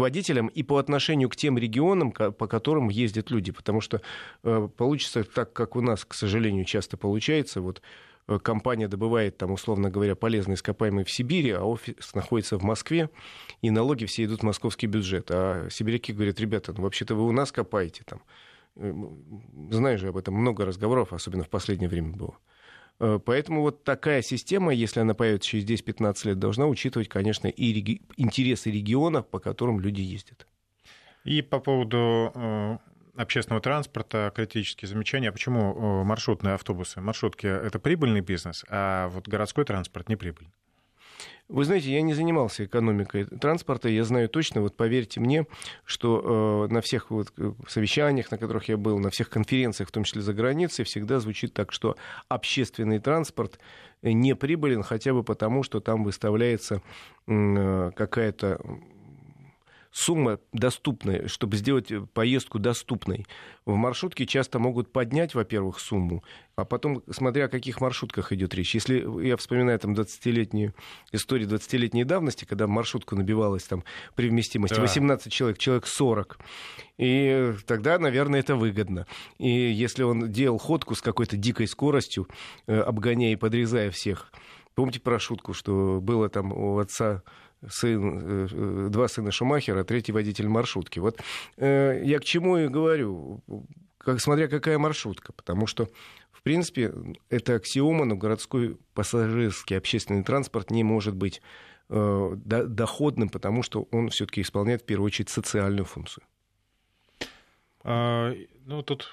водителям 0.00 0.48
и 0.48 0.62
по 0.62 0.78
отношению 0.78 1.28
к 1.28 1.36
тем 1.36 1.58
регионам, 1.58 2.12
по 2.12 2.46
которым 2.46 2.88
ездят 2.88 3.30
люди. 3.30 3.52
Потому 3.52 3.80
что 3.80 4.00
э, 4.42 4.68
получится 4.76 5.24
так, 5.24 5.52
как 5.52 5.76
у 5.76 5.80
нас, 5.80 6.04
к 6.04 6.14
сожалению, 6.14 6.64
часто 6.64 6.96
получается. 6.96 7.60
Вот 7.60 7.82
э, 8.26 8.38
компания 8.38 8.88
добывает, 8.88 9.38
там, 9.38 9.52
условно 9.52 9.90
говоря, 9.90 10.16
полезные 10.16 10.56
ископаемые 10.56 11.04
в 11.04 11.10
Сибири, 11.10 11.50
а 11.52 11.62
офис 11.62 12.14
находится 12.14 12.58
в 12.58 12.62
Москве, 12.62 13.10
и 13.62 13.70
налоги 13.70 14.06
все 14.06 14.24
идут 14.24 14.40
в 14.40 14.44
московский 14.44 14.86
бюджет. 14.86 15.30
А 15.30 15.68
сибиряки 15.70 16.12
говорят, 16.12 16.40
ребята, 16.40 16.72
ну 16.76 16.82
вообще-то 16.82 17.14
вы 17.14 17.26
у 17.26 17.32
нас 17.32 17.52
копаете 17.52 18.02
там. 18.04 18.22
Э, 18.76 18.92
знаешь 19.70 20.00
же 20.00 20.08
об 20.08 20.16
этом 20.16 20.34
много 20.34 20.64
разговоров, 20.64 21.12
особенно 21.12 21.44
в 21.44 21.48
последнее 21.48 21.88
время 21.88 22.16
было. 22.16 22.36
Э, 23.00 23.18
поэтому 23.24 23.62
вот 23.62 23.82
такая 23.82 24.22
система, 24.22 24.72
если 24.72 25.00
она 25.00 25.14
появится 25.14 25.48
через 25.48 25.64
10-15 25.64 26.28
лет, 26.28 26.38
должна 26.38 26.66
учитывать, 26.66 27.08
конечно, 27.08 27.48
и 27.48 27.72
реги- 27.72 28.02
интересы 28.16 28.70
регионов, 28.70 29.26
по 29.26 29.38
которым 29.38 29.80
люди 29.80 30.02
ездят. 30.02 30.46
И 31.24 31.42
по 31.42 31.60
поводу 31.60 32.32
э, 32.34 32.78
общественного 33.16 33.62
транспорта 33.62 34.32
критические 34.34 34.88
замечания. 34.88 35.32
Почему 35.32 35.74
э, 36.02 36.04
маршрутные 36.04 36.54
автобусы? 36.54 37.00
Маршрутки— 37.00 37.46
это 37.46 37.78
прибыльный 37.78 38.20
бизнес, 38.20 38.64
а 38.68 39.08
вот 39.08 39.28
городской 39.28 39.64
транспорт 39.64 40.08
не 40.08 40.16
прибыльный. 40.16 40.52
Вы 41.50 41.64
знаете, 41.64 41.92
я 41.92 42.00
не 42.02 42.14
занимался 42.14 42.64
экономикой 42.64 43.24
транспорта, 43.24 43.88
я 43.88 44.04
знаю 44.04 44.28
точно, 44.28 44.60
вот 44.60 44.76
поверьте 44.76 45.18
мне, 45.18 45.46
что 45.84 46.68
э, 46.68 46.72
на 46.72 46.80
всех 46.80 47.10
вот 47.10 47.32
э, 47.36 47.52
совещаниях, 47.66 48.30
на 48.30 48.38
которых 48.38 48.68
я 48.68 48.76
был, 48.76 49.00
на 49.00 49.10
всех 49.10 49.30
конференциях, 49.30 49.88
в 49.88 49.92
том 49.92 50.04
числе 50.04 50.22
за 50.22 50.32
границей, 50.32 50.84
всегда 50.84 51.18
звучит 51.18 51.52
так, 51.52 51.72
что 51.72 51.96
общественный 52.28 53.00
транспорт 53.00 53.58
не 54.00 54.36
прибылен 54.36 54.84
хотя 54.84 55.12
бы 55.12 55.24
потому, 55.24 55.64
что 55.64 55.80
там 55.80 56.04
выставляется 56.04 56.82
э, 57.26 57.90
какая-то 57.96 58.60
сумма 59.92 60.38
доступная, 60.52 61.26
чтобы 61.28 61.56
сделать 61.56 61.92
поездку 62.12 62.58
доступной. 62.58 63.26
В 63.66 63.74
маршрутке 63.74 64.26
часто 64.26 64.58
могут 64.58 64.92
поднять, 64.92 65.34
во-первых, 65.34 65.80
сумму, 65.80 66.22
а 66.56 66.64
потом, 66.64 67.02
смотря 67.10 67.46
о 67.46 67.48
каких 67.48 67.80
маршрутках 67.80 68.32
идет 68.32 68.54
речь. 68.54 68.74
Если 68.74 69.04
я 69.26 69.36
вспоминаю 69.36 69.78
там 69.78 69.94
20-летнюю 69.94 70.74
историю 71.12 71.48
20-летней 71.48 72.04
давности, 72.04 72.44
когда 72.44 72.66
маршрутку 72.66 73.16
набивалась 73.16 73.64
там 73.64 73.84
при 74.14 74.28
вместимости 74.28 74.74
да. 74.74 74.82
18 74.82 75.32
человек, 75.32 75.58
человек 75.58 75.86
40, 75.86 76.38
и 76.98 77.54
тогда, 77.66 77.98
наверное, 77.98 78.40
это 78.40 78.56
выгодно. 78.56 79.06
И 79.38 79.48
если 79.48 80.02
он 80.02 80.30
делал 80.30 80.58
ходку 80.58 80.94
с 80.94 81.02
какой-то 81.02 81.36
дикой 81.36 81.66
скоростью, 81.66 82.28
э, 82.66 82.78
обгоняя 82.78 83.32
и 83.32 83.36
подрезая 83.36 83.90
всех, 83.90 84.32
помните 84.74 85.00
про 85.00 85.18
шутку, 85.18 85.52
что 85.52 86.00
было 86.00 86.28
там 86.28 86.52
у 86.52 86.78
отца 86.78 87.22
сын, 87.68 88.20
э, 88.22 88.48
э, 88.50 88.88
два 88.90 89.08
сына 89.08 89.30
Шумахера, 89.30 89.84
третий 89.84 90.12
водитель 90.12 90.48
маршрутки. 90.48 90.98
Вот 90.98 91.20
я 91.56 92.18
к 92.18 92.24
чему 92.24 92.58
и 92.58 92.68
говорю, 92.68 93.42
как, 93.98 94.20
смотря 94.20 94.48
какая 94.48 94.78
маршрутка, 94.78 95.32
потому 95.32 95.66
что 95.66 95.88
в 96.40 96.42
принципе, 96.42 96.94
это 97.28 97.56
аксиома, 97.56 98.06
но 98.06 98.16
городской 98.16 98.78
пассажирский 98.94 99.76
общественный 99.76 100.24
транспорт 100.24 100.70
не 100.70 100.82
может 100.82 101.14
быть 101.14 101.42
э, 101.90 102.32
доходным, 102.34 103.28
потому 103.28 103.62
что 103.62 103.86
он 103.90 104.08
все-таки 104.08 104.40
исполняет 104.40 104.80
в 104.80 104.86
первую 104.86 105.08
очередь 105.08 105.28
социальную 105.28 105.84
функцию. 105.84 106.24
А, 107.82 108.32
ну, 108.64 108.82
тут 108.82 109.12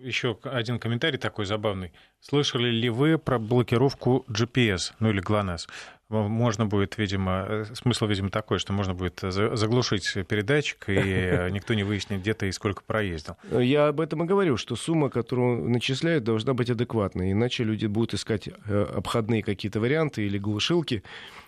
еще 0.00 0.36
один 0.42 0.80
комментарий 0.80 1.18
такой 1.18 1.46
забавный. 1.46 1.92
Слышали 2.20 2.68
ли 2.68 2.88
вы 2.88 3.16
про 3.16 3.38
блокировку 3.38 4.24
GPS, 4.28 4.92
ну 4.98 5.10
или 5.10 5.22
GLONASS? 5.22 5.68
Можно 6.08 6.66
будет, 6.66 6.98
видимо, 6.98 7.46
э, 7.48 7.64
смысл, 7.74 8.06
видимо, 8.06 8.30
такой, 8.30 8.58
что 8.58 8.72
можно 8.72 8.94
будет 8.94 9.20
заглушить 9.20 10.14
передатчик, 10.28 10.88
и 10.88 10.94
э, 10.94 11.50
никто 11.50 11.74
не 11.74 11.82
выяснит, 11.82 12.20
где 12.20 12.34
ты 12.34 12.48
и 12.48 12.52
сколько 12.52 12.82
проездил. 12.82 13.36
Я 13.50 13.88
об 13.88 14.00
этом 14.00 14.22
и 14.22 14.26
говорю, 14.26 14.56
что 14.56 14.76
сумма, 14.76 15.10
которую 15.10 15.68
начисляют, 15.68 16.24
должна 16.24 16.54
быть 16.54 16.70
адекватной, 16.70 17.32
иначе 17.32 17.64
люди 17.64 17.86
будут 17.86 18.14
искать 18.14 18.48
э, 18.48 18.86
обходные 18.94 19.42
какие-то 19.42 19.80
варианты 19.80 20.24
или 20.26 20.38
глушилки, 20.38 21.02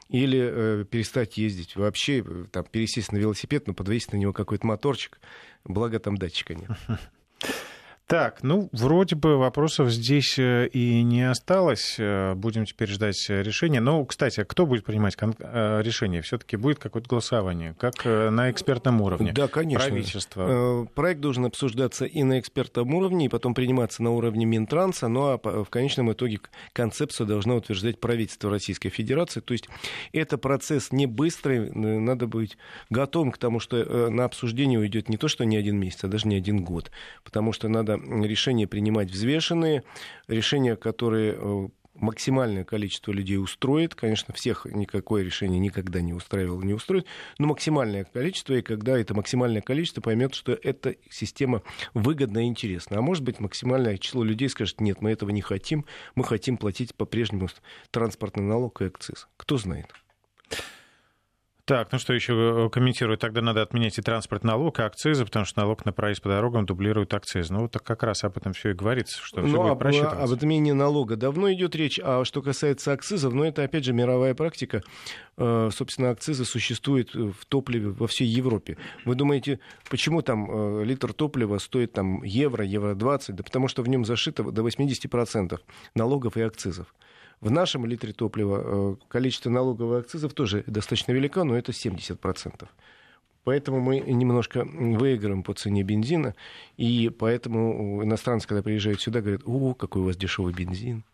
или 0.08 0.40
э, 0.40 0.84
перестать 0.90 1.36
ездить 1.36 1.76
вообще, 1.76 2.24
там, 2.50 2.64
пересесть 2.64 3.12
на 3.12 3.18
велосипед, 3.18 3.66
но 3.66 3.74
подвесить 3.74 4.12
на 4.12 4.16
него 4.16 4.32
какой-то 4.32 4.66
моторчик, 4.66 5.20
благо 5.64 5.98
там 5.98 6.16
датчика 6.16 6.54
нет. 6.54 6.70
Так, 8.08 8.42
ну, 8.42 8.70
вроде 8.72 9.16
бы 9.16 9.36
вопросов 9.36 9.90
здесь 9.90 10.38
э, 10.38 10.66
и 10.68 11.02
не 11.02 11.28
осталось. 11.28 11.96
Э, 11.98 12.32
будем 12.34 12.64
теперь 12.64 12.88
ждать 12.88 13.22
решения. 13.28 13.80
Но, 13.80 14.02
кстати, 14.06 14.44
кто 14.44 14.64
будет 14.64 14.86
принимать 14.86 15.14
э, 15.20 15.82
решение? 15.84 16.22
Все-таки 16.22 16.56
будет 16.56 16.78
какое-то 16.78 17.06
голосование, 17.06 17.74
как 17.78 18.06
на 18.06 18.50
экспертном 18.50 19.02
уровне? 19.02 19.32
Да, 19.34 19.46
конечно. 19.46 19.86
Правительство. 19.86 20.88
Проект 20.94 21.20
должен 21.20 21.44
обсуждаться 21.44 22.06
и 22.06 22.22
на 22.22 22.40
экспертном 22.40 22.94
уровне, 22.94 23.26
и 23.26 23.28
потом 23.28 23.52
приниматься 23.52 24.02
на 24.02 24.10
уровне 24.10 24.46
Минтранса. 24.46 25.08
Ну, 25.08 25.26
а 25.26 25.36
в 25.38 25.68
конечном 25.68 26.10
итоге 26.10 26.40
концепцию 26.72 27.26
должно 27.26 27.56
утверждать 27.56 28.00
правительство 28.00 28.50
Российской 28.50 28.88
Федерации. 28.88 29.40
То 29.40 29.52
есть 29.52 29.68
это 30.14 30.38
процесс 30.38 30.92
не 30.92 31.04
быстрый, 31.04 31.70
надо 31.74 32.26
быть 32.26 32.56
готовым 32.88 33.32
к 33.32 33.38
тому, 33.38 33.60
что 33.60 34.08
на 34.08 34.24
обсуждение 34.24 34.78
уйдет 34.78 35.10
не 35.10 35.18
то, 35.18 35.28
что 35.28 35.44
не 35.44 35.58
один 35.58 35.78
месяц, 35.78 36.04
а 36.04 36.08
даже 36.08 36.26
не 36.26 36.36
один 36.36 36.64
год. 36.64 36.90
Потому 37.22 37.52
что 37.52 37.68
надо 37.68 37.97
решения 38.24 38.66
принимать 38.66 39.10
взвешенные, 39.10 39.82
решения, 40.28 40.76
которые 40.76 41.36
э, 41.36 41.68
максимальное 41.98 42.64
количество 42.64 43.12
людей 43.12 43.38
устроит. 43.38 43.94
Конечно, 43.94 44.32
всех 44.34 44.66
никакое 44.66 45.22
решение 45.22 45.58
никогда 45.58 46.00
не 46.00 46.14
устраивало, 46.14 46.62
не 46.62 46.74
устроит, 46.74 47.06
но 47.38 47.48
максимальное 47.48 48.04
количество, 48.04 48.54
и 48.54 48.62
когда 48.62 48.98
это 48.98 49.14
максимальное 49.14 49.62
количество 49.62 50.00
поймет, 50.00 50.34
что 50.34 50.52
эта 50.52 50.96
система 51.10 51.62
выгодна 51.94 52.44
и 52.44 52.48
интересна. 52.48 52.98
А 52.98 53.02
может 53.02 53.24
быть, 53.24 53.40
максимальное 53.40 53.98
число 53.98 54.24
людей 54.24 54.48
скажет, 54.48 54.80
нет, 54.80 55.00
мы 55.00 55.10
этого 55.10 55.30
не 55.30 55.42
хотим, 55.42 55.84
мы 56.14 56.24
хотим 56.24 56.56
платить 56.56 56.94
по-прежнему 56.94 57.48
транспортный 57.90 58.44
налог 58.44 58.80
и 58.80 58.86
акциз. 58.86 59.28
Кто 59.36 59.58
знает. 59.58 59.86
Так, 61.68 61.92
ну 61.92 61.98
что 61.98 62.14
еще 62.14 62.32
э, 62.32 62.70
комментирую? 62.70 63.18
Тогда 63.18 63.42
надо 63.42 63.60
отменять 63.60 63.98
и 63.98 64.00
транспорт 64.00 64.42
налог, 64.42 64.78
и 64.78 64.82
акцизы, 64.82 65.26
потому 65.26 65.44
что 65.44 65.60
налог 65.60 65.84
на 65.84 65.92
проезд 65.92 66.22
по 66.22 66.30
дорогам 66.30 66.64
дублирует 66.64 67.12
акциз. 67.12 67.50
Ну, 67.50 67.60
вот 67.60 67.76
как 67.78 68.02
раз 68.04 68.24
об 68.24 68.38
этом 68.38 68.54
все 68.54 68.70
и 68.70 68.72
говорится, 68.72 69.20
что 69.22 69.42
все 69.42 69.52
ну, 69.52 69.62
будет 69.62 69.78
просчитываться. 69.78 70.22
Об 70.22 70.32
отмене 70.32 70.72
налога 70.72 71.16
давно 71.16 71.52
идет 71.52 71.76
речь, 71.76 72.00
а 72.02 72.24
что 72.24 72.40
касается 72.40 72.92
акцизов, 72.92 73.34
ну, 73.34 73.44
это, 73.44 73.64
опять 73.64 73.84
же, 73.84 73.92
мировая 73.92 74.34
практика. 74.34 74.82
Э, 75.36 75.68
собственно, 75.70 76.08
акцизы 76.08 76.46
существуют 76.46 77.14
в 77.14 77.44
топливе 77.46 77.90
во 77.90 78.06
всей 78.06 78.26
Европе. 78.26 78.78
Вы 79.04 79.14
думаете, 79.14 79.60
почему 79.90 80.22
там 80.22 80.48
э, 80.50 80.84
литр 80.84 81.12
топлива 81.12 81.58
стоит 81.58 81.92
там 81.92 82.22
евро, 82.22 82.64
евро 82.64 82.94
20? 82.94 83.34
Да 83.34 83.44
потому 83.44 83.68
что 83.68 83.82
в 83.82 83.90
нем 83.90 84.06
зашито 84.06 84.42
до 84.42 84.62
80% 84.66 85.60
налогов 85.94 86.38
и 86.38 86.40
акцизов. 86.40 86.86
В 87.40 87.50
нашем 87.50 87.86
литре 87.86 88.12
топлива 88.12 88.62
э, 88.64 88.96
количество 89.08 89.48
налогов 89.50 89.92
и 89.92 90.00
акцизов 90.00 90.34
тоже 90.34 90.64
достаточно 90.66 91.12
велико, 91.12 91.44
но 91.44 91.56
это 91.56 91.70
70%. 91.72 92.68
Поэтому 93.44 93.80
мы 93.80 94.00
немножко 94.00 94.64
выигрываем 94.64 95.42
по 95.42 95.54
цене 95.54 95.82
бензина, 95.82 96.34
и 96.76 97.10
поэтому 97.16 98.02
иностранцы, 98.02 98.46
когда 98.46 98.62
приезжают 98.62 99.00
сюда, 99.00 99.20
говорят, 99.20 99.42
о, 99.46 99.74
какой 99.74 100.02
у 100.02 100.04
вас 100.06 100.16
дешевый 100.16 100.52
бензин. 100.52 101.04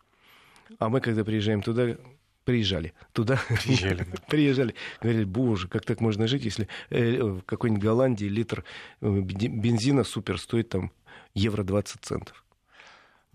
А 0.79 0.89
мы, 0.89 0.99
когда 0.99 1.23
приезжаем 1.23 1.61
туда, 1.61 1.95
приезжали 2.43 2.93
туда, 3.13 3.39
приезжали, 3.63 4.07
приезжали, 4.27 4.75
говорили, 5.01 5.25
боже, 5.25 5.67
как 5.67 5.85
так 5.85 6.01
можно 6.01 6.27
жить, 6.27 6.45
если 6.45 6.67
э, 6.89 7.21
в 7.21 7.41
какой-нибудь 7.43 7.83
Голландии 7.83 8.25
литр 8.25 8.63
э, 9.01 9.19
бензина 9.19 10.03
супер 10.03 10.39
стоит 10.39 10.69
там 10.69 10.91
евро 11.33 11.63
20 11.63 12.01
центов. 12.01 12.44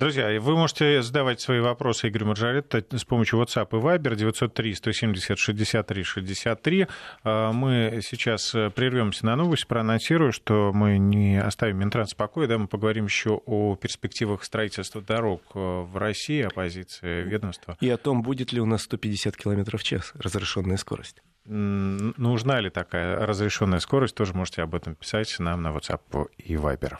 Друзья, 0.00 0.40
вы 0.40 0.56
можете 0.56 1.02
задавать 1.02 1.42
свои 1.42 1.60
вопросы 1.60 2.08
Игорю 2.08 2.28
Маржаретто 2.28 2.82
с 2.96 3.04
помощью 3.04 3.38
WhatsApp 3.38 3.68
и 3.72 3.74
Viber 3.74 4.16
903-170-63-63. 4.56 6.88
А, 7.22 7.52
мы 7.52 8.00
сейчас 8.02 8.54
э, 8.54 8.70
прервемся 8.70 9.26
на 9.26 9.36
новость, 9.36 9.66
проанонсирую, 9.66 10.32
что 10.32 10.72
мы 10.72 10.96
не 10.96 11.38
оставим 11.38 11.80
Минтранс 11.80 12.14
в 12.14 12.16
покое, 12.16 12.48
да, 12.48 12.56
мы 12.56 12.66
поговорим 12.66 13.04
еще 13.04 13.42
о 13.44 13.76
перспективах 13.76 14.42
строительства 14.42 15.02
дорог 15.02 15.42
э, 15.54 15.58
в 15.58 15.94
России, 15.98 16.44
о 16.44 16.48
позиции 16.48 17.20
ведомства. 17.20 17.76
И 17.80 17.90
о 17.90 17.98
том, 17.98 18.22
будет 18.22 18.54
ли 18.54 18.60
у 18.62 18.64
нас 18.64 18.84
150 18.84 19.36
км 19.36 19.76
в 19.76 19.82
час 19.82 20.12
разрешенная 20.14 20.78
скорость. 20.78 21.20
Нужна 21.44 22.60
ли 22.60 22.70
такая 22.70 23.26
разрешенная 23.26 23.80
скорость, 23.80 24.14
тоже 24.14 24.32
можете 24.32 24.62
об 24.62 24.74
этом 24.74 24.94
писать 24.94 25.38
нам 25.40 25.60
на 25.60 25.68
WhatsApp 25.68 26.30
и 26.38 26.54
Viber. 26.54 26.96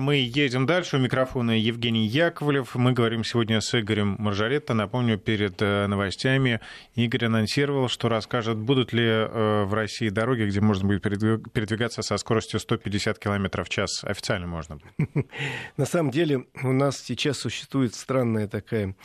Мы 0.00 0.16
едем 0.16 0.66
дальше. 0.66 0.96
У 0.96 1.00
микрофона 1.00 1.52
Евгений 1.52 2.06
Яковлев. 2.06 2.74
Мы 2.74 2.92
говорим 2.92 3.24
сегодня 3.24 3.60
с 3.60 3.78
Игорем 3.78 4.16
Маржаретто. 4.18 4.74
Напомню, 4.74 5.18
перед 5.18 5.60
э, 5.60 5.86
новостями 5.86 6.60
Игорь 6.94 7.26
анонсировал, 7.26 7.88
что 7.88 8.08
расскажет, 8.08 8.56
будут 8.56 8.92
ли 8.92 9.04
э, 9.04 9.64
в 9.64 9.72
России 9.74 10.08
дороги, 10.08 10.44
где 10.44 10.60
можно 10.60 10.88
будет 10.88 11.02
передвигаться 11.02 12.02
со 12.02 12.16
скоростью 12.16 12.60
150 12.60 13.18
км 13.18 13.64
в 13.64 13.68
час. 13.68 14.04
Официально 14.04 14.46
можно. 14.46 14.78
На 15.76 15.86
самом 15.86 16.10
деле 16.10 16.46
у 16.62 16.72
нас 16.72 16.98
сейчас 16.98 17.38
существует 17.38 17.94
странная 17.94 18.48
такая, 18.48 18.96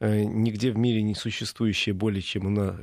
э, 0.00 0.24
нигде 0.24 0.70
в 0.70 0.78
мире 0.78 1.02
не 1.02 1.14
существующая 1.14 1.92
более 1.92 2.22
чем 2.22 2.46
у 2.46 2.50
нас 2.50 2.74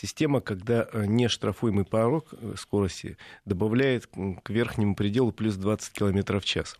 система, 0.00 0.40
когда 0.40 0.88
э, 0.92 1.06
не 1.06 1.28
штрафуемый 1.28 1.84
порог 1.84 2.26
э, 2.32 2.54
скорости 2.56 3.16
добавляет 3.44 4.06
к 4.06 4.50
верхнему 4.50 4.94
пределу 4.94 5.32
плюс 5.32 5.56
20 5.56 5.92
км 5.92 6.40
в 6.40 6.44
час. 6.44 6.76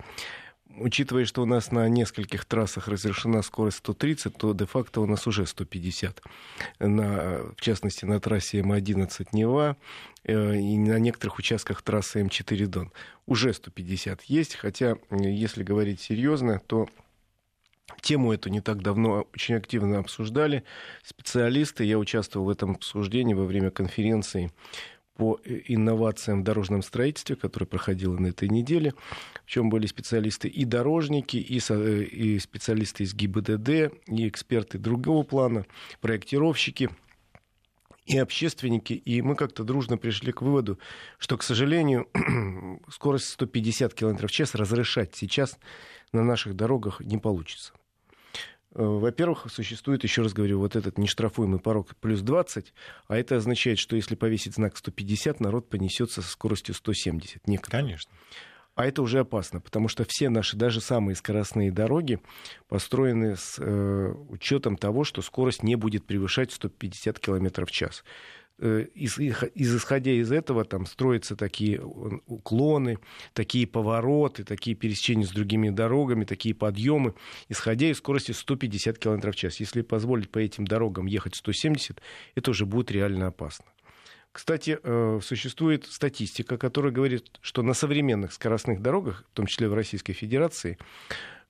Учитывая, 0.80 1.25
что 1.25 1.42
у 1.42 1.46
нас 1.46 1.72
на 1.72 1.88
нескольких 1.88 2.44
трассах 2.44 2.87
разрешена 2.87 3.42
скорость 3.42 3.78
130, 3.78 4.37
то 4.37 4.52
де-факто 4.52 5.00
у 5.00 5.06
нас 5.06 5.26
уже 5.26 5.46
150. 5.46 6.22
На, 6.78 7.40
в 7.56 7.60
частности, 7.60 8.04
на 8.04 8.20
трассе 8.20 8.60
М11 8.60 9.28
Нева 9.32 9.76
э, 10.25 10.56
и 10.56 10.78
на 10.78 10.98
некоторых 10.98 11.38
участках 11.38 11.82
трассы 11.82 12.20
М4 12.20 12.66
Дон 12.66 12.92
уже 13.26 13.52
150 13.52 14.22
есть. 14.25 14.54
Хотя, 14.54 14.96
если 15.10 15.64
говорить 15.64 16.00
серьезно, 16.00 16.60
то 16.66 16.88
Тему 18.00 18.33
эту 18.33 18.49
не 18.50 18.61
так 18.61 18.83
давно 18.83 19.26
очень 19.35 19.54
активно 19.54 19.99
обсуждали 19.99 20.64
специалисты. 21.02 21.85
Я 21.85 21.99
участвовал 21.99 22.47
в 22.47 22.50
этом 22.50 22.73
обсуждении 22.73 23.35
во 23.35 23.45
время 23.45 23.71
конференции 23.71 24.50
по 25.18 25.40
инновациям 25.45 26.40
в 26.40 26.45
дорожном 26.45 26.83
строительстве, 26.83 27.35
которая 27.35 27.66
проходила 27.66 28.16
на 28.16 28.28
этой 28.28 28.49
неделе, 28.49 28.95
в 29.45 29.50
чем 29.50 29.68
были 29.68 29.87
специалисты 29.87 30.47
и 30.47 30.64
дорожники, 30.64 31.37
и, 31.37 31.57
и 31.57 32.38
специалисты 32.38 33.02
из 33.02 33.14
ГИБДД, 33.14 33.68
и 34.07 34.28
эксперты 34.28 34.78
другого 34.78 35.25
плана, 35.25 35.66
проектировщики 36.00 36.88
и 38.07 38.16
общественники. 38.16 38.92
И 38.92 39.21
мы 39.21 39.35
как-то 39.35 39.64
дружно 39.64 39.99
пришли 39.99 40.30
к 40.30 40.40
выводу, 40.40 40.78
что, 41.18 41.37
к 41.37 41.42
сожалению, 41.42 42.09
скорость 42.88 43.30
150 43.30 43.95
км 43.95 44.26
в 44.26 44.30
час 44.30 44.54
разрешать 44.54 45.16
сейчас 45.16 45.59
на 46.12 46.23
наших 46.23 46.54
дорогах 46.54 47.00
не 47.00 47.18
получится. 47.18 47.73
Э, 48.75 48.82
во-первых, 48.82 49.46
существует, 49.50 50.04
еще 50.04 50.22
раз 50.22 50.32
говорю, 50.32 50.58
вот 50.58 50.76
этот 50.76 50.98
нештрафуемый 50.98 51.60
порог 51.60 51.96
плюс 51.96 52.20
20, 52.20 52.72
а 53.08 53.16
это 53.16 53.37
означает, 53.37 53.78
что 53.78 53.96
если 53.96 54.14
повесить 54.14 54.54
знак 54.54 54.76
150, 54.76 55.40
народ 55.40 55.68
понесется 55.68 56.22
со 56.22 56.28
скоростью 56.28 56.75
170. 56.75 57.46
Некоторые. 57.46 57.82
Конечно. 57.82 58.12
А 58.75 58.87
это 58.87 59.02
уже 59.02 59.18
опасно, 59.18 59.60
потому 59.60 59.88
что 59.88 60.04
все 60.08 60.28
наши, 60.28 60.56
даже 60.56 60.80
самые 60.80 61.16
скоростные 61.16 61.72
дороги 61.72 62.20
построены 62.68 63.34
с 63.34 63.56
э, 63.58 64.12
учетом 64.28 64.76
того, 64.76 65.02
что 65.02 65.20
скорость 65.20 65.64
не 65.64 65.75
будет 65.75 66.06
превышать 66.06 66.52
150 66.52 67.18
км 67.18 67.66
в 67.66 67.72
час. 67.72 68.04
Э, 68.61 68.87
из, 68.95 69.19
из, 69.19 69.77
исходя 69.77 70.11
из 70.11 70.33
этого 70.33 70.65
там 70.65 70.87
строятся 70.87 71.37
такие 71.37 71.81
уклоны, 71.81 72.99
такие 73.33 73.67
повороты, 73.67 74.43
такие 74.43 74.75
пересечения 74.75 75.27
с 75.27 75.31
другими 75.31 75.71
дорогами, 75.71 76.25
такие 76.25 76.55
подъемы, 76.55 77.15
исходя 77.49 77.88
из 77.88 77.99
скорости 77.99 78.33
150 78.33 78.99
км 78.99 79.31
в 79.31 79.37
час. 79.37 79.61
Если 79.61 79.83
позволить 79.83 80.31
по 80.31 80.38
этим 80.38 80.67
дорогам 80.67 81.07
ехать 81.07 81.37
170, 81.37 82.00
это 82.35 82.50
уже 82.50 82.67
будет 82.67 82.91
реально 82.91 83.29
опасно. 83.29 83.67
Кстати, 84.33 84.79
э, 84.83 85.21
существует 85.23 85.87
статистика, 85.87 86.59
которая 86.59 86.93
говорит, 86.93 87.38
что 87.41 87.62
на 87.62 87.75
современных 87.75 88.33
скоростных 88.33 88.83
дорогах, 88.83 89.25
в 89.33 89.37
том 89.37 89.47
числе 89.47 89.69
в 89.69 89.75
Российской 89.75 90.12
Федерации, 90.12 90.79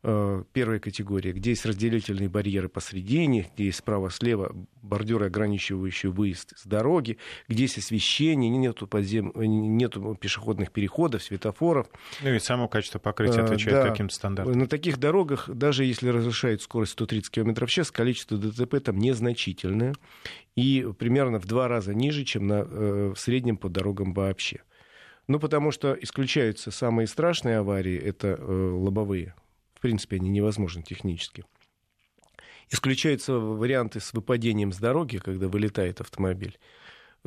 первой 0.02 0.78
категории, 0.78 1.32
где 1.32 1.50
есть 1.50 1.66
разделительные 1.66 2.28
барьеры 2.28 2.68
посредине, 2.68 3.50
где 3.54 3.64
есть 3.66 3.78
справа-слева 3.78 4.54
бордюры, 4.80 5.26
ограничивающие 5.26 6.10
выезд 6.12 6.56
с 6.56 6.64
дороги, 6.64 7.18
где 7.48 7.62
есть 7.64 7.78
освещение, 7.78 8.48
нету, 8.48 8.86
подзем... 8.86 9.32
нету 9.36 10.16
пешеходных 10.20 10.70
переходов, 10.70 11.22
светофоров. 11.22 11.88
Ну 12.22 12.32
и 12.32 12.38
само 12.38 12.68
качество 12.68 12.98
покрытия 12.98 13.40
э, 13.40 13.44
отвечает 13.44 13.84
да. 13.84 13.90
каким-то 13.90 14.14
стандартам. 14.14 14.58
На 14.58 14.68
таких 14.68 14.98
дорогах, 14.98 15.48
даже 15.50 15.84
если 15.84 16.08
разрешают 16.08 16.62
скорость 16.62 16.92
130 16.92 17.30
км 17.30 17.66
в 17.66 17.70
час, 17.70 17.90
количество 17.90 18.38
ДТП 18.38 18.80
там 18.82 18.98
незначительное 18.98 19.94
и 20.54 20.86
примерно 20.98 21.40
в 21.40 21.46
два 21.46 21.68
раза 21.68 21.92
ниже, 21.94 22.24
чем 22.24 22.46
на, 22.46 22.64
э, 22.68 23.12
в 23.14 23.18
среднем 23.18 23.56
по 23.56 23.68
дорогам 23.68 24.12
вообще. 24.12 24.62
Ну, 25.26 25.38
потому 25.38 25.72
что 25.72 25.92
исключаются 26.00 26.70
самые 26.70 27.06
страшные 27.06 27.58
аварии, 27.58 27.98
это 27.98 28.28
э, 28.28 28.70
лобовые 28.72 29.34
в 29.78 29.80
принципе, 29.80 30.16
они 30.16 30.28
невозможны 30.28 30.82
технически. 30.82 31.44
Исключаются 32.68 33.34
варианты 33.34 34.00
с 34.00 34.12
выпадением 34.12 34.72
с 34.72 34.78
дороги, 34.78 35.18
когда 35.18 35.46
вылетает 35.46 36.00
автомобиль. 36.00 36.58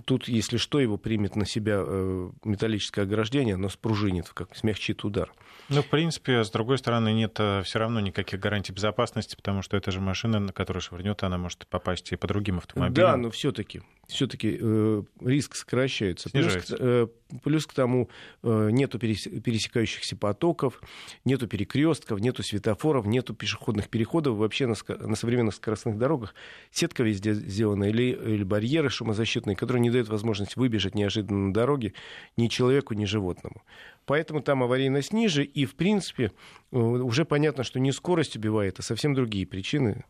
Тут, 0.05 0.27
если 0.27 0.58
что, 0.58 0.79
его 0.79 0.98
примет 0.98 1.36
на 1.36 1.46
себя 1.46 1.84
э, 1.86 2.31
металлическое 2.43 3.05
ограждение, 3.05 3.55
оно 3.55 3.70
спружинит, 3.70 4.29
как 4.29 4.55
смягчит 4.55 5.03
удар. 5.03 5.34
Ну, 5.70 5.81
в 5.81 5.88
принципе, 5.88 6.43
с 6.43 6.50
другой 6.50 6.77
стороны, 6.77 7.13
нет 7.13 7.36
э, 7.39 7.62
все 7.63 7.79
равно 7.79 8.00
никаких 8.00 8.39
гарантий 8.39 8.74
безопасности, 8.74 9.36
потому 9.36 9.62
что 9.62 9.77
это 9.77 9.91
же 9.91 10.00
машина, 10.00 10.39
на 10.39 10.53
которую 10.53 10.81
швырнет, 10.81 11.24
она 11.24 11.38
может 11.38 11.67
попасть 11.67 12.12
и 12.12 12.15
по 12.15 12.27
другим 12.27 12.58
автомобилям. 12.58 12.93
Да, 12.93 13.17
но 13.17 13.29
все-таки 13.31 13.81
все-таки 14.12 14.58
э, 14.60 15.03
риск 15.22 15.56
сокращается. 15.56 16.30
Плюс, 16.30 16.74
э, 16.77 17.08
плюс 17.44 17.65
к 17.65 17.74
тому 17.74 18.10
э, 18.44 18.70
нету 18.72 19.00
пересекающихся 19.00 20.15
потоков, 20.15 20.82
нету 21.25 21.48
перекрестков, 21.48 22.20
нету 22.20 22.44
светофоров, 22.44 23.06
нету 23.06 23.34
пешеходных 23.34 23.89
переходов. 23.89 24.38
Вообще 24.38 24.68
на, 24.68 24.75
на 25.00 25.15
современных 25.15 25.56
скоростных 25.56 25.98
дорогах 25.98 26.36
сетка 26.72 27.03
везде 27.03 27.34
сделана 27.34 27.86
или, 27.86 28.12
или 28.12 28.44
барьеры 28.44 28.89
шумозащитные, 28.89 29.56
которые 29.56 29.82
не 29.82 29.89
дают 29.89 30.10
возможность 30.10 30.56
выбежать 30.56 30.96
неожиданно 30.96 31.48
на 31.48 31.53
дороге 31.53 31.94
ни 32.38 32.48
человеку, 32.48 32.94
ни 32.94 33.06
животному. 33.06 33.63
Поэтому 34.06 34.41
там 34.41 34.63
аварийность 34.63 35.13
ниже, 35.13 35.44
и, 35.44 35.65
в 35.65 35.75
принципе, 35.75 36.32
э, 36.72 36.77
уже 36.77 37.25
понятно, 37.25 37.63
что 37.63 37.80
не 37.80 37.91
скорость 37.91 38.36
убивает, 38.36 38.80
а 38.80 38.82
совсем 38.82 39.13
другие 39.13 39.46
причины, 39.46 40.06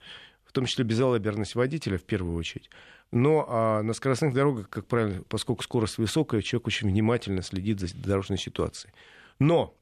в 0.51 0.53
том 0.53 0.65
числе 0.65 0.84
безалаберность 0.84 1.55
водителя 1.55 1.98
в 1.98 2.03
первую 2.03 2.36
очередь. 2.36 2.70
Но 3.12 3.46
а 3.48 3.81
на 3.84 3.93
скоростных 3.93 4.34
дорогах, 4.34 4.70
как 4.70 4.86
правило, 4.86 5.24
поскольку 5.29 5.63
скорость 5.63 5.98
высокая, 5.98 6.41
человек 6.41 6.67
очень 6.67 6.89
внимательно 6.89 7.41
следит 7.41 7.79
за 7.79 7.96
дорожной 7.96 8.38
ситуацией. 8.38 8.93
Но, 9.39 9.74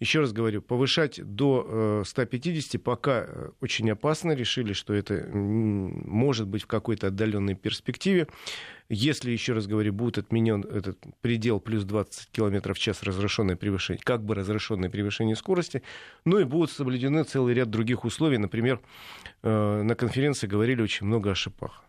еще 0.00 0.20
раз 0.20 0.32
говорю, 0.32 0.62
повышать 0.62 1.20
до 1.22 2.02
150 2.04 2.74
э, 2.74 2.78
пока 2.78 3.24
э, 3.26 3.50
очень 3.60 3.90
опасно. 3.90 4.32
Решили, 4.32 4.72
что 4.72 4.92
это 4.94 5.28
может 5.32 6.46
быть 6.48 6.62
в 6.62 6.66
какой-то 6.66 7.08
отдаленной 7.08 7.54
перспективе. 7.54 8.28
Если, 8.88 9.30
еще 9.30 9.52
раз 9.54 9.66
говорю, 9.66 9.92
будет 9.92 10.18
отменен 10.18 10.62
этот 10.62 10.98
предел 11.20 11.58
плюс 11.58 11.84
20 11.84 12.30
км 12.30 12.74
в 12.74 12.78
час 12.78 13.02
разрешенное 13.02 13.56
превышение, 13.56 14.00
как 14.04 14.24
бы 14.24 14.34
разрешенное 14.34 14.90
превышение 14.90 15.34
скорости, 15.34 15.82
ну 16.24 16.38
и 16.38 16.44
будут 16.44 16.70
соблюдены 16.70 17.24
целый 17.24 17.54
ряд 17.54 17.70
других 17.70 18.04
условий. 18.04 18.38
Например, 18.38 18.80
э, 19.42 19.82
на 19.82 19.94
конференции 19.94 20.46
говорили 20.46 20.82
очень 20.82 21.06
много 21.06 21.32
о 21.32 21.34
шипах. 21.34 21.85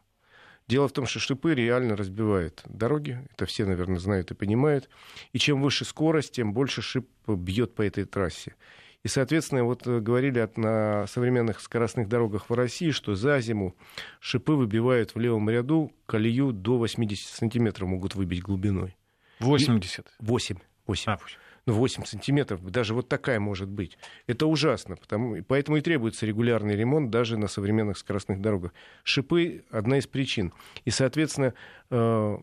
Дело 0.67 0.89
в 0.89 0.91
том, 0.91 1.05
что 1.05 1.19
шипы 1.19 1.55
реально 1.55 1.95
разбивают 1.95 2.61
дороги. 2.65 3.25
Это 3.31 3.45
все, 3.45 3.65
наверное, 3.65 3.99
знают 3.99 4.31
и 4.31 4.35
понимают. 4.35 4.89
И 5.31 5.39
чем 5.39 5.61
выше 5.61 5.85
скорость, 5.85 6.33
тем 6.33 6.53
больше 6.53 6.81
шип 6.81 7.09
бьет 7.25 7.73
по 7.73 7.83
этой 7.83 8.03
трассе. 8.03 8.55
И, 9.03 9.07
соответственно, 9.07 9.63
вот 9.63 9.87
э, 9.87 10.01
говорили 10.01 10.39
от, 10.39 10.57
на 10.57 11.07
современных 11.07 11.61
скоростных 11.61 12.09
дорогах 12.09 12.49
в 12.49 12.53
России, 12.53 12.91
что 12.91 13.15
за 13.15 13.39
зиму 13.39 13.77
шипы 14.19 14.53
выбивают 14.53 15.15
в 15.15 15.19
левом 15.19 15.49
ряду 15.49 15.93
колею 16.05 16.51
до 16.51 16.77
80 16.77 17.25
сантиметров 17.29 17.87
могут 17.87 18.15
выбить 18.15 18.41
глубиной. 18.41 18.97
80? 19.39 20.05
8. 20.19 20.57
8. 20.87 21.11
А, 21.11 21.17
8 21.17 21.37
ну, 21.37 21.46
8 21.73 22.05
сантиметров, 22.05 22.63
даже 22.63 22.93
вот 22.93 23.09
такая 23.09 23.39
может 23.39 23.67
быть. 23.67 23.97
Это 24.25 24.45
ужасно, 24.45 24.95
потому, 24.95 25.43
поэтому 25.43 25.77
и 25.77 25.81
требуется 25.81 26.25
регулярный 26.25 26.75
ремонт 26.75 27.09
даже 27.09 27.37
на 27.37 27.47
современных 27.47 27.97
скоростных 27.97 28.41
дорогах. 28.41 28.73
Шипы— 29.03 29.65
одна 29.69 29.97
из 29.97 30.07
причин. 30.07 30.53
И, 30.85 30.91
соответственно, 30.91 31.53
э, 31.89 32.37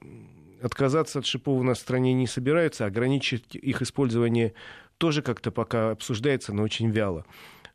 отказаться 0.62 1.20
от 1.20 1.26
шипов 1.26 1.58
у 1.58 1.62
нас 1.62 1.78
в 1.78 1.82
стране 1.82 2.12
не 2.12 2.26
собираются, 2.26 2.86
ограничить 2.86 3.54
их 3.54 3.82
использование 3.82 4.54
тоже 4.98 5.22
как-то 5.22 5.50
пока 5.50 5.90
обсуждается, 5.90 6.52
но 6.52 6.62
очень 6.62 6.90
вяло. 6.90 7.24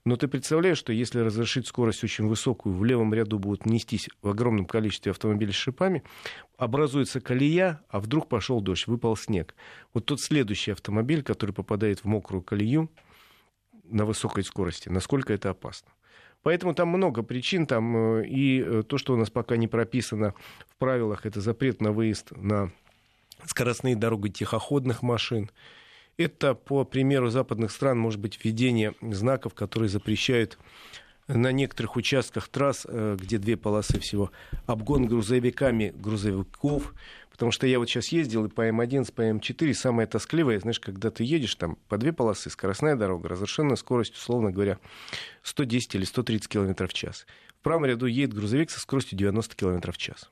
Но 0.09 0.15
ты 0.15 0.27
представляешь, 0.27 0.79
что 0.79 0.91
если 0.91 1.19
разрешить 1.19 1.67
скорость 1.67 2.03
очень 2.03 2.25
высокую, 2.25 2.73
в 2.73 2.83
левом 2.83 3.13
ряду 3.13 3.37
будут 3.37 3.67
нестись 3.67 4.09
в 4.23 4.29
огромном 4.29 4.65
количестве 4.65 5.11
автомобилей 5.11 5.51
с 5.51 5.55
шипами, 5.55 6.01
образуется 6.57 7.21
колея, 7.21 7.83
а 7.89 7.99
вдруг 7.99 8.27
пошел 8.27 8.59
дождь, 8.59 8.87
выпал 8.87 9.15
снег. 9.15 9.53
Вот 9.93 10.07
тот 10.07 10.19
следующий 10.19 10.71
автомобиль, 10.71 11.21
который 11.21 11.51
попадает 11.51 11.99
в 11.99 12.05
мокрую 12.05 12.41
колею 12.41 12.89
на 13.83 14.03
высокой 14.03 14.43
скорости, 14.43 14.89
насколько 14.89 15.31
это 15.31 15.51
опасно. 15.51 15.91
Поэтому 16.41 16.73
там 16.73 16.87
много 16.87 17.21
причин, 17.21 17.67
там 17.67 17.95
э, 17.95 18.27
и 18.27 18.63
э, 18.65 18.81
то, 18.87 18.97
что 18.97 19.13
у 19.13 19.15
нас 19.15 19.29
пока 19.29 19.57
не 19.57 19.67
прописано 19.67 20.33
в 20.67 20.75
правилах, 20.77 21.27
это 21.27 21.39
запрет 21.39 21.81
на 21.81 21.91
выезд 21.91 22.31
на 22.31 22.71
скоростные 23.45 23.95
дороги 23.95 24.29
тихоходных 24.29 25.03
машин, 25.03 25.51
это, 26.19 26.53
по 26.53 26.83
примеру 26.83 27.29
западных 27.29 27.71
стран, 27.71 27.97
может 27.97 28.19
быть 28.19 28.43
введение 28.43 28.93
знаков, 29.01 29.53
которые 29.53 29.89
запрещают 29.89 30.59
на 31.27 31.51
некоторых 31.53 31.95
участках 31.95 32.49
трасс, 32.49 32.85
э, 32.89 33.15
где 33.17 33.37
две 33.37 33.55
полосы 33.55 33.99
всего, 33.99 34.31
обгон 34.65 35.07
грузовиками 35.07 35.93
грузовиков. 35.95 36.93
Потому 37.31 37.53
что 37.53 37.67
я 37.67 37.79
вот 37.79 37.87
сейчас 37.87 38.09
ездил 38.09 38.45
и 38.45 38.49
по 38.49 38.67
М11, 38.67 39.13
по 39.13 39.21
М4, 39.21 39.73
самое 39.73 40.07
тоскливое, 40.07 40.59
знаешь, 40.59 40.81
когда 40.81 41.09
ты 41.09 41.23
едешь 41.23 41.55
там 41.55 41.77
по 41.87 41.97
две 41.97 42.11
полосы, 42.11 42.49
скоростная 42.49 42.97
дорога, 42.97 43.29
разрешенная 43.29 43.77
скорость, 43.77 44.15
условно 44.15 44.51
говоря, 44.51 44.77
110 45.43 45.95
или 45.95 46.03
130 46.03 46.49
км 46.49 46.85
в 46.85 46.93
час. 46.93 47.25
В 47.59 47.63
правом 47.63 47.85
ряду 47.85 48.07
едет 48.07 48.33
грузовик 48.33 48.71
со 48.71 48.81
скоростью 48.81 49.17
90 49.17 49.55
км 49.55 49.91
в 49.93 49.97
час. 49.97 50.29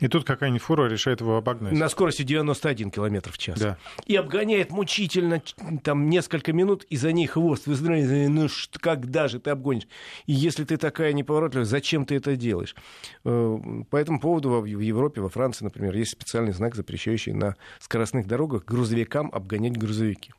И 0.00 0.08
тут 0.08 0.24
какая-нибудь 0.24 0.62
фура 0.62 0.88
решает 0.88 1.20
его 1.20 1.36
обогнать. 1.36 1.72
На 1.72 1.88
скорости 1.88 2.22
91 2.22 2.90
км 2.90 3.32
в 3.32 3.38
час. 3.38 3.58
Да. 3.58 3.78
И 4.06 4.14
обгоняет 4.14 4.70
мучительно 4.70 5.42
там 5.82 6.08
несколько 6.08 6.52
минут, 6.52 6.84
и 6.84 6.96
за 6.96 7.12
ней 7.12 7.26
хвост. 7.26 7.66
Вы 7.66 7.74
знаете, 7.74 8.28
ну 8.28 8.48
когда 8.80 9.28
же 9.28 9.40
ты 9.40 9.50
обгонишь? 9.50 9.88
И 10.26 10.32
если 10.32 10.64
ты 10.64 10.76
такая 10.76 11.12
неповоротливая, 11.12 11.64
зачем 11.64 12.04
ты 12.04 12.14
это 12.14 12.36
делаешь? 12.36 12.76
Э, 13.24 13.58
по 13.90 13.96
этому 13.96 14.20
поводу 14.20 14.50
в 14.60 14.64
Европе, 14.64 15.20
во 15.20 15.28
Франции, 15.28 15.64
например, 15.64 15.96
есть 15.96 16.12
специальный 16.12 16.52
знак, 16.52 16.74
запрещающий 16.74 17.32
на 17.32 17.56
скоростных 17.80 18.26
дорогах 18.26 18.64
грузовикам 18.64 19.30
обгонять 19.32 19.76
грузовики. 19.76 20.32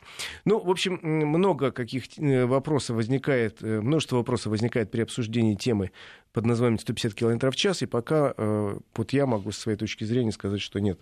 Ну, 0.46 0.60
в 0.60 0.70
общем, 0.70 1.00
много 1.04 1.72
каких 1.72 2.18
э, 2.18 2.46
вопросов 2.46 2.96
возникает, 2.96 3.62
э, 3.62 3.82
множество 3.82 4.18
вопросов 4.18 4.52
возникает 4.52 4.92
при 4.92 5.02
обсуждении 5.02 5.56
темы 5.56 5.92
под 6.34 6.46
названием 6.46 6.80
150 6.80 7.14
км 7.14 7.52
в 7.52 7.56
час, 7.56 7.82
и 7.82 7.86
пока 7.86 8.34
э, 8.38 8.78
вот 8.96 9.14
я 9.14 9.26
могу 9.26 9.52
с 9.52 9.58
своей 9.58 9.78
точки 9.78 10.04
зрения 10.04 10.32
сказать, 10.32 10.62
что 10.62 10.80
нет. 10.80 11.00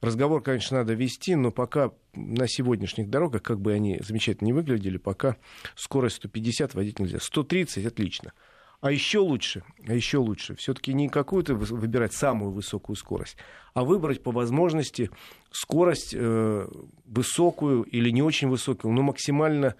Разговор, 0.00 0.42
конечно, 0.42 0.78
надо 0.78 0.94
вести, 0.94 1.34
но 1.34 1.50
пока 1.50 1.90
на 2.14 2.46
сегодняшних 2.46 3.10
дорогах, 3.10 3.42
как 3.42 3.60
бы 3.60 3.72
они 3.72 3.98
замечательно 4.00 4.46
не 4.46 4.52
выглядели, 4.52 4.96
пока 4.96 5.36
скорость 5.74 6.16
150 6.16 6.74
водить 6.74 7.00
нельзя. 7.00 7.18
130 7.20 7.84
отлично. 7.84 8.32
А 8.80 8.92
еще 8.92 9.18
лучше, 9.18 9.64
а 9.88 9.92
еще 9.92 10.18
лучше, 10.18 10.54
все-таки 10.54 10.94
не 10.94 11.08
какую-то 11.08 11.56
выбирать 11.56 12.12
самую 12.12 12.52
высокую 12.52 12.94
скорость, 12.94 13.36
а 13.74 13.82
выбрать 13.82 14.22
по 14.22 14.30
возможности 14.30 15.10
скорость 15.50 16.14
э, 16.14 16.68
высокую 17.04 17.82
или 17.82 18.10
не 18.10 18.22
очень 18.22 18.48
высокую, 18.48 18.94
но 18.94 19.02
максимально 19.02 19.74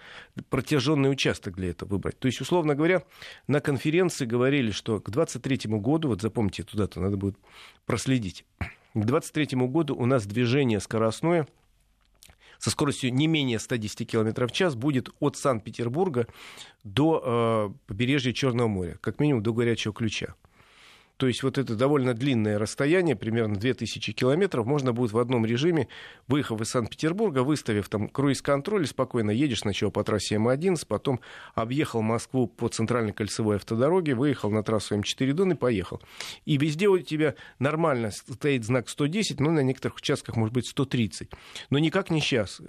протяженный 0.51 1.13
участок 1.13 1.55
для 1.55 1.71
этого 1.71 1.91
выбрать. 1.91 2.19
То 2.19 2.27
есть, 2.27 2.41
условно 2.41 2.75
говоря, 2.75 3.05
на 3.47 3.61
конференции 3.61 4.27
говорили, 4.27 4.73
что 4.73 4.99
к 4.99 5.11
2023 5.11 5.79
году, 5.79 6.09
вот 6.09 6.21
запомните, 6.21 6.65
туда-то 6.65 7.01
надо 7.01 7.17
будет 7.17 7.37
проследить, 7.87 8.45
к 8.95 9.05
2023 9.05 9.61
году 9.69 9.95
у 9.95 10.07
нас 10.07 10.27
движение 10.27 10.81
скоростное 10.81 11.47
со 12.59 12.71
скоростью 12.71 13.13
не 13.13 13.27
менее 13.27 13.59
110 13.59 14.11
км 14.11 14.47
в 14.47 14.53
час 14.53 14.75
будет 14.75 15.11
от 15.21 15.37
Санкт-Петербурга 15.37 16.27
до 16.85 17.23
э, 17.25 17.87
побережья 17.87 18.33
Черного 18.33 18.69
моря, 18.69 18.99
как 19.01 19.21
минимум 19.21 19.43
до 19.43 19.53
горячего 19.53 19.95
ключа. 19.95 20.35
То 21.19 21.27
есть 21.27 21.43
вот 21.43 21.59
это 21.59 21.75
довольно 21.75 22.15
длинное 22.15 22.59
расстояние, 22.59 23.17
примерно 23.17 23.57
2000 23.57 24.13
километров, 24.13 24.67
можно 24.67 24.93
будет 24.93 25.11
в 25.11 25.19
одном 25.19 25.45
режиме, 25.45 25.89
выехав 26.29 26.61
из 26.61 26.69
Санкт-Петербурга, 26.69 27.43
выставив 27.43 27.89
там 27.89 28.09
круиз-контроль, 28.09 28.87
спокойно 28.87 29.33
едешь 29.33 29.61
сначала 29.61 29.91
по 29.91 30.05
трассе 30.05 30.37
М11, 30.37 30.87
потом 30.87 31.19
объехал 31.57 32.03
Москву 32.03 32.47
по 32.47 32.69
центральной 32.69 33.13
кольцевой 33.13 33.57
автодороге, 33.57 34.15
выехал 34.15 34.53
на 34.53 34.63
трассу 34.63 34.97
М4 34.97 35.33
Дон 35.33 35.53
и 35.53 35.55
поехал. 35.57 36.01
И 36.45 36.57
везде 36.57 36.87
у 36.87 36.97
тебя 37.01 37.35
нормально 37.59 38.13
стоит 38.13 38.65
знак 38.65 38.89
110, 38.89 39.41
но 39.41 39.51
на 39.51 39.65
некоторых 39.65 39.97
участках 39.97 40.37
может 40.37 40.55
быть 40.55 40.69
130. 40.69 41.31
Но 41.71 41.81
никак 41.81 42.11
не 42.11 42.21
сейчас, 42.21 42.63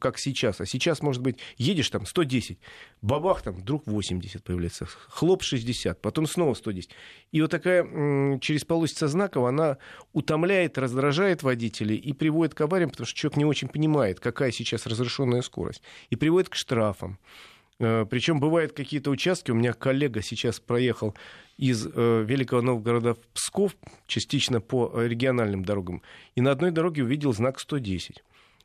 как 0.00 0.18
сейчас. 0.18 0.60
А 0.60 0.66
сейчас, 0.66 1.02
может 1.02 1.22
быть, 1.22 1.38
едешь 1.56 1.88
там 1.88 2.04
110, 2.04 2.58
бабах 3.00 3.42
там 3.42 3.54
вдруг 3.54 3.86
80 3.86 4.42
появляется, 4.42 4.86
хлоп 4.86 5.44
60, 5.44 6.02
потом 6.02 6.26
снова 6.26 6.54
110. 6.54 6.90
И 7.30 7.40
вот 7.40 7.50
такая 7.52 7.91
через 8.40 8.64
полосица 8.64 9.08
знаков, 9.08 9.46
она 9.46 9.78
утомляет, 10.12 10.78
раздражает 10.78 11.42
водителей 11.42 11.96
и 11.96 12.12
приводит 12.12 12.54
к 12.54 12.60
авариям, 12.60 12.90
потому 12.90 13.06
что 13.06 13.16
человек 13.16 13.36
не 13.36 13.44
очень 13.44 13.68
понимает, 13.68 14.20
какая 14.20 14.50
сейчас 14.50 14.86
разрешенная 14.86 15.42
скорость, 15.42 15.82
и 16.10 16.16
приводит 16.16 16.48
к 16.48 16.54
штрафам. 16.54 17.18
Э, 17.78 18.06
Причем 18.08 18.40
бывают 18.40 18.72
какие-то 18.72 19.10
участки, 19.10 19.50
у 19.50 19.54
меня 19.54 19.72
коллега 19.72 20.22
сейчас 20.22 20.60
проехал 20.60 21.14
из 21.58 21.86
э, 21.86 22.24
Великого 22.26 22.62
Новгорода 22.62 23.14
в 23.14 23.26
Псков, 23.34 23.76
частично 24.06 24.60
по 24.60 24.92
региональным 25.02 25.64
дорогам, 25.64 26.02
и 26.34 26.40
на 26.40 26.50
одной 26.50 26.70
дороге 26.70 27.02
увидел 27.02 27.32
знак 27.32 27.60
110. 27.60 28.22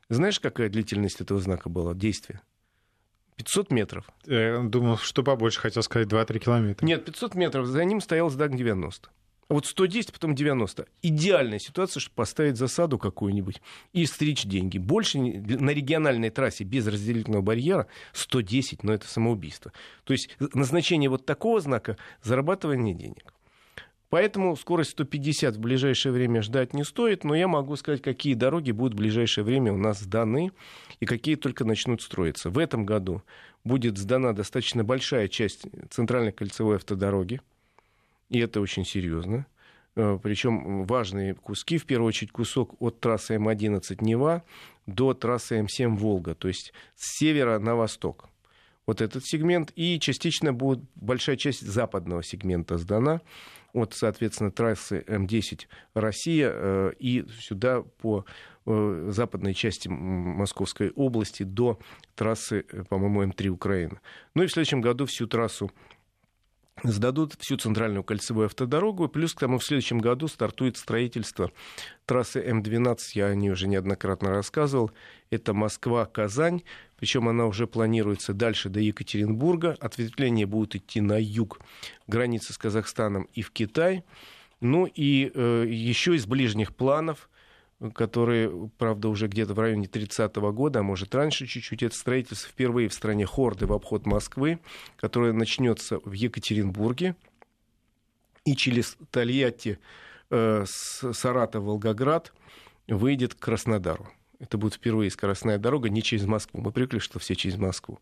Знаешь, 0.08 0.40
какая 0.40 0.68
длительность 0.68 1.20
этого 1.20 1.38
знака 1.40 1.68
была, 1.68 1.94
действия? 1.94 2.40
500 3.38 3.70
метров. 3.70 4.10
Я 4.26 4.58
думал, 4.58 4.98
что 4.98 5.22
побольше, 5.22 5.60
хотел 5.60 5.82
сказать 5.82 6.08
2-3 6.08 6.38
километра. 6.38 6.84
Нет, 6.84 7.04
500 7.04 7.34
метров, 7.36 7.66
за 7.66 7.84
ним 7.84 8.00
стоял 8.00 8.28
знак 8.30 8.54
90. 8.54 9.08
Вот 9.48 9.64
110, 9.64 10.12
потом 10.12 10.34
90. 10.34 10.86
Идеальная 11.02 11.58
ситуация, 11.58 12.00
чтобы 12.00 12.16
поставить 12.16 12.56
засаду 12.56 12.98
какую-нибудь 12.98 13.62
и 13.94 14.04
стричь 14.04 14.44
деньги. 14.44 14.76
Больше 14.76 15.18
на 15.18 15.70
региональной 15.70 16.28
трассе 16.30 16.64
без 16.64 16.86
разделительного 16.86 17.40
барьера 17.40 17.86
110, 18.12 18.82
но 18.82 18.92
это 18.92 19.08
самоубийство. 19.08 19.72
То 20.04 20.12
есть 20.12 20.36
назначение 20.52 21.08
вот 21.08 21.24
такого 21.24 21.60
знака– 21.60 21.96
зарабатывание 22.22 22.94
денег. 22.94 23.32
Поэтому 24.10 24.56
скорость 24.56 24.92
150 24.92 25.56
в 25.56 25.60
ближайшее 25.60 26.12
время 26.12 26.40
ждать 26.40 26.72
не 26.72 26.84
стоит, 26.84 27.24
но 27.24 27.34
я 27.34 27.46
могу 27.46 27.76
сказать, 27.76 28.00
какие 28.00 28.34
дороги 28.34 28.70
будут 28.70 28.94
в 28.94 28.96
ближайшее 28.96 29.44
время 29.44 29.72
у 29.72 29.76
нас 29.76 30.00
сданы 30.00 30.52
и 31.00 31.06
какие 31.06 31.34
только 31.34 31.64
начнут 31.64 32.00
строиться. 32.00 32.48
В 32.48 32.58
этом 32.58 32.86
году 32.86 33.22
будет 33.64 33.98
сдана 33.98 34.32
достаточно 34.32 34.82
большая 34.82 35.28
часть 35.28 35.66
центральной 35.90 36.32
кольцевой 36.32 36.76
автодороги, 36.76 37.42
и 38.30 38.38
это 38.38 38.62
очень 38.62 38.86
серьезно. 38.86 39.46
Э, 39.94 40.18
Причем 40.22 40.84
важные 40.84 41.34
куски, 41.34 41.76
в 41.76 41.84
первую 41.84 42.08
очередь 42.08 42.32
кусок 42.32 42.80
от 42.80 43.00
трассы 43.00 43.34
М11 43.34 44.02
Нева 44.02 44.42
до 44.86 45.12
трассы 45.12 45.58
М7 45.58 45.96
Волга, 45.96 46.34
то 46.34 46.48
есть 46.48 46.72
с 46.96 47.18
севера 47.18 47.58
на 47.58 47.74
восток. 47.74 48.28
Вот 48.86 49.02
этот 49.02 49.26
сегмент. 49.26 49.70
И 49.76 50.00
частично 50.00 50.54
будет 50.54 50.80
большая 50.94 51.36
часть 51.36 51.60
западного 51.60 52.22
сегмента 52.22 52.78
сдана 52.78 53.20
от, 53.72 53.94
соответственно, 53.94 54.50
трассы 54.50 55.04
М10 55.06 55.66
Россия 55.94 56.50
э, 56.52 56.92
и 56.98 57.24
сюда 57.40 57.82
по 57.82 58.24
э, 58.66 59.08
западной 59.10 59.54
части 59.54 59.88
Московской 59.88 60.90
области 60.90 61.42
до 61.42 61.78
трассы, 62.14 62.64
по-моему, 62.88 63.24
М3 63.24 63.48
Украина. 63.48 64.00
Ну 64.34 64.42
и 64.42 64.46
в 64.46 64.52
следующем 64.52 64.80
году 64.80 65.06
всю 65.06 65.26
трассу 65.26 65.70
сдадут 66.82 67.34
всю 67.38 67.56
центральную 67.56 68.04
кольцевую 68.04 68.46
автодорогу. 68.46 69.08
Плюс 69.08 69.34
к 69.34 69.40
тому 69.40 69.58
в 69.58 69.64
следующем 69.64 69.98
году 69.98 70.28
стартует 70.28 70.76
строительство 70.76 71.50
трассы 72.06 72.40
М12, 72.40 72.98
я 73.14 73.26
о 73.26 73.34
ней 73.34 73.50
уже 73.50 73.68
неоднократно 73.68 74.30
рассказывал. 74.30 74.90
Это 75.30 75.54
Москва-Казань, 75.54 76.62
причем 76.96 77.28
она 77.28 77.46
уже 77.46 77.66
планируется 77.66 78.32
дальше 78.32 78.68
до 78.68 78.80
Екатеринбурга. 78.80 79.76
Ответвление 79.80 80.46
будет 80.46 80.76
идти 80.76 81.00
на 81.00 81.20
юг, 81.20 81.60
границы 82.06 82.52
с 82.52 82.58
Казахстаном 82.58 83.28
и 83.34 83.42
в 83.42 83.50
Китай. 83.50 84.04
Ну 84.60 84.86
и 84.86 85.30
э, 85.32 85.64
еще 85.68 86.16
из 86.16 86.26
ближних 86.26 86.74
планов– 86.74 87.28
которые, 87.94 88.70
правда, 88.76 89.08
уже 89.08 89.28
где-то 89.28 89.54
в 89.54 89.58
районе 89.58 89.86
30-го 89.86 90.52
года, 90.52 90.80
а 90.80 90.82
может 90.82 91.14
раньше 91.14 91.46
чуть-чуть, 91.46 91.82
это 91.82 91.94
строительство 91.94 92.50
впервые 92.50 92.88
в 92.88 92.94
стране 92.94 93.24
Хорды 93.24 93.66
в 93.66 93.72
обход 93.72 94.04
Москвы, 94.06 94.58
которое 94.96 95.32
начнется 95.32 96.00
в 96.04 96.12
Екатеринбурге 96.12 97.14
и 98.44 98.56
через 98.56 98.96
Тольятти, 99.10 99.78
э, 100.30 100.64
Саратов, 100.66 101.64
Волгоград 101.64 102.32
выйдет 102.88 103.34
к 103.34 103.38
Краснодару. 103.38 104.08
Это 104.38 104.56
будет 104.56 104.74
впервые 104.74 105.10
скоростная 105.10 105.58
дорога 105.58 105.88
не 105.88 106.02
через 106.02 106.24
Москву. 106.26 106.60
Мы 106.60 106.72
привыкли, 106.72 106.98
что 106.98 107.18
все 107.18 107.34
через 107.34 107.56
Москву. 107.56 108.00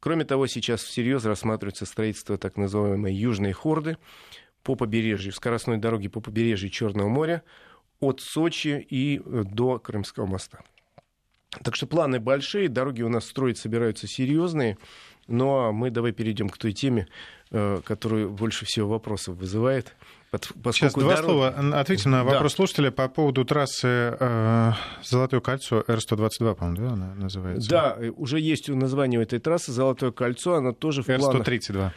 Кроме 0.00 0.24
того, 0.24 0.46
сейчас 0.46 0.82
всерьез 0.82 1.24
рассматривается 1.24 1.86
строительство 1.86 2.38
так 2.38 2.56
называемой 2.56 3.14
Южной 3.14 3.52
Хорды 3.52 3.96
по 4.62 4.74
побережью, 4.74 5.32
скоростной 5.32 5.78
дороги 5.78 6.08
по 6.08 6.20
побережью 6.20 6.70
Черного 6.70 7.08
моря, 7.08 7.42
от 8.00 8.20
Сочи 8.20 8.86
и 8.88 9.18
э, 9.24 9.42
до 9.44 9.78
Крымского 9.78 10.26
моста. 10.26 10.60
Так 11.62 11.76
что 11.76 11.86
планы 11.86 12.20
большие, 12.20 12.68
дороги 12.68 13.02
у 13.02 13.08
нас 13.08 13.24
строить 13.24 13.58
собираются 13.58 14.06
серьезные. 14.06 14.76
Ну 15.26 15.58
а 15.58 15.72
мы 15.72 15.90
давай 15.90 16.12
перейдем 16.12 16.48
к 16.48 16.58
той 16.58 16.72
теме, 16.72 17.08
э, 17.50 17.80
которая 17.84 18.28
больше 18.28 18.64
всего 18.64 18.88
вопросов 18.88 19.36
вызывает. 19.36 19.96
Сейчас 20.30 20.92
два 20.92 21.14
дорог... 21.14 21.24
слова. 21.24 21.80
Ответим 21.80 22.10
на 22.10 22.22
вопрос 22.22 22.52
да. 22.52 22.56
слушателя 22.56 22.90
по 22.90 23.08
поводу 23.08 23.46
трассы 23.46 24.14
э, 24.20 24.72
Золотое 25.02 25.40
кольцо 25.40 25.82
Р-122, 25.88 26.54
по-моему, 26.54 26.76
да, 26.76 26.92
она 26.92 27.14
называется? 27.14 27.70
Да, 27.70 27.98
уже 28.14 28.38
есть 28.38 28.68
название 28.68 29.20
у 29.20 29.22
этой 29.22 29.38
трассы 29.38 29.72
Золотое 29.72 30.10
кольцо, 30.10 30.56
она 30.56 30.72
тоже 30.72 31.02
в 31.02 31.06
планах... 31.06 31.48
Р-132. 31.48 31.92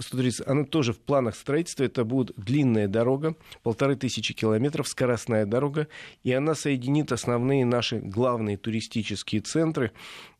130, 0.00 0.46
она 0.46 0.64
тоже 0.64 0.92
в 0.92 1.00
планах 1.00 1.34
строительства. 1.34 1.84
Это 1.84 2.04
будет 2.04 2.36
длинная 2.36 2.88
дорога, 2.88 3.36
полторы 3.62 3.96
тысячи 3.96 4.34
километров, 4.34 4.86
скоростная 4.86 5.46
дорога, 5.46 5.88
и 6.24 6.32
она 6.32 6.54
соединит 6.54 7.10
основные 7.10 7.64
наши 7.64 8.00
главные 8.00 8.58
туристические 8.58 9.40
центры. 9.40 9.92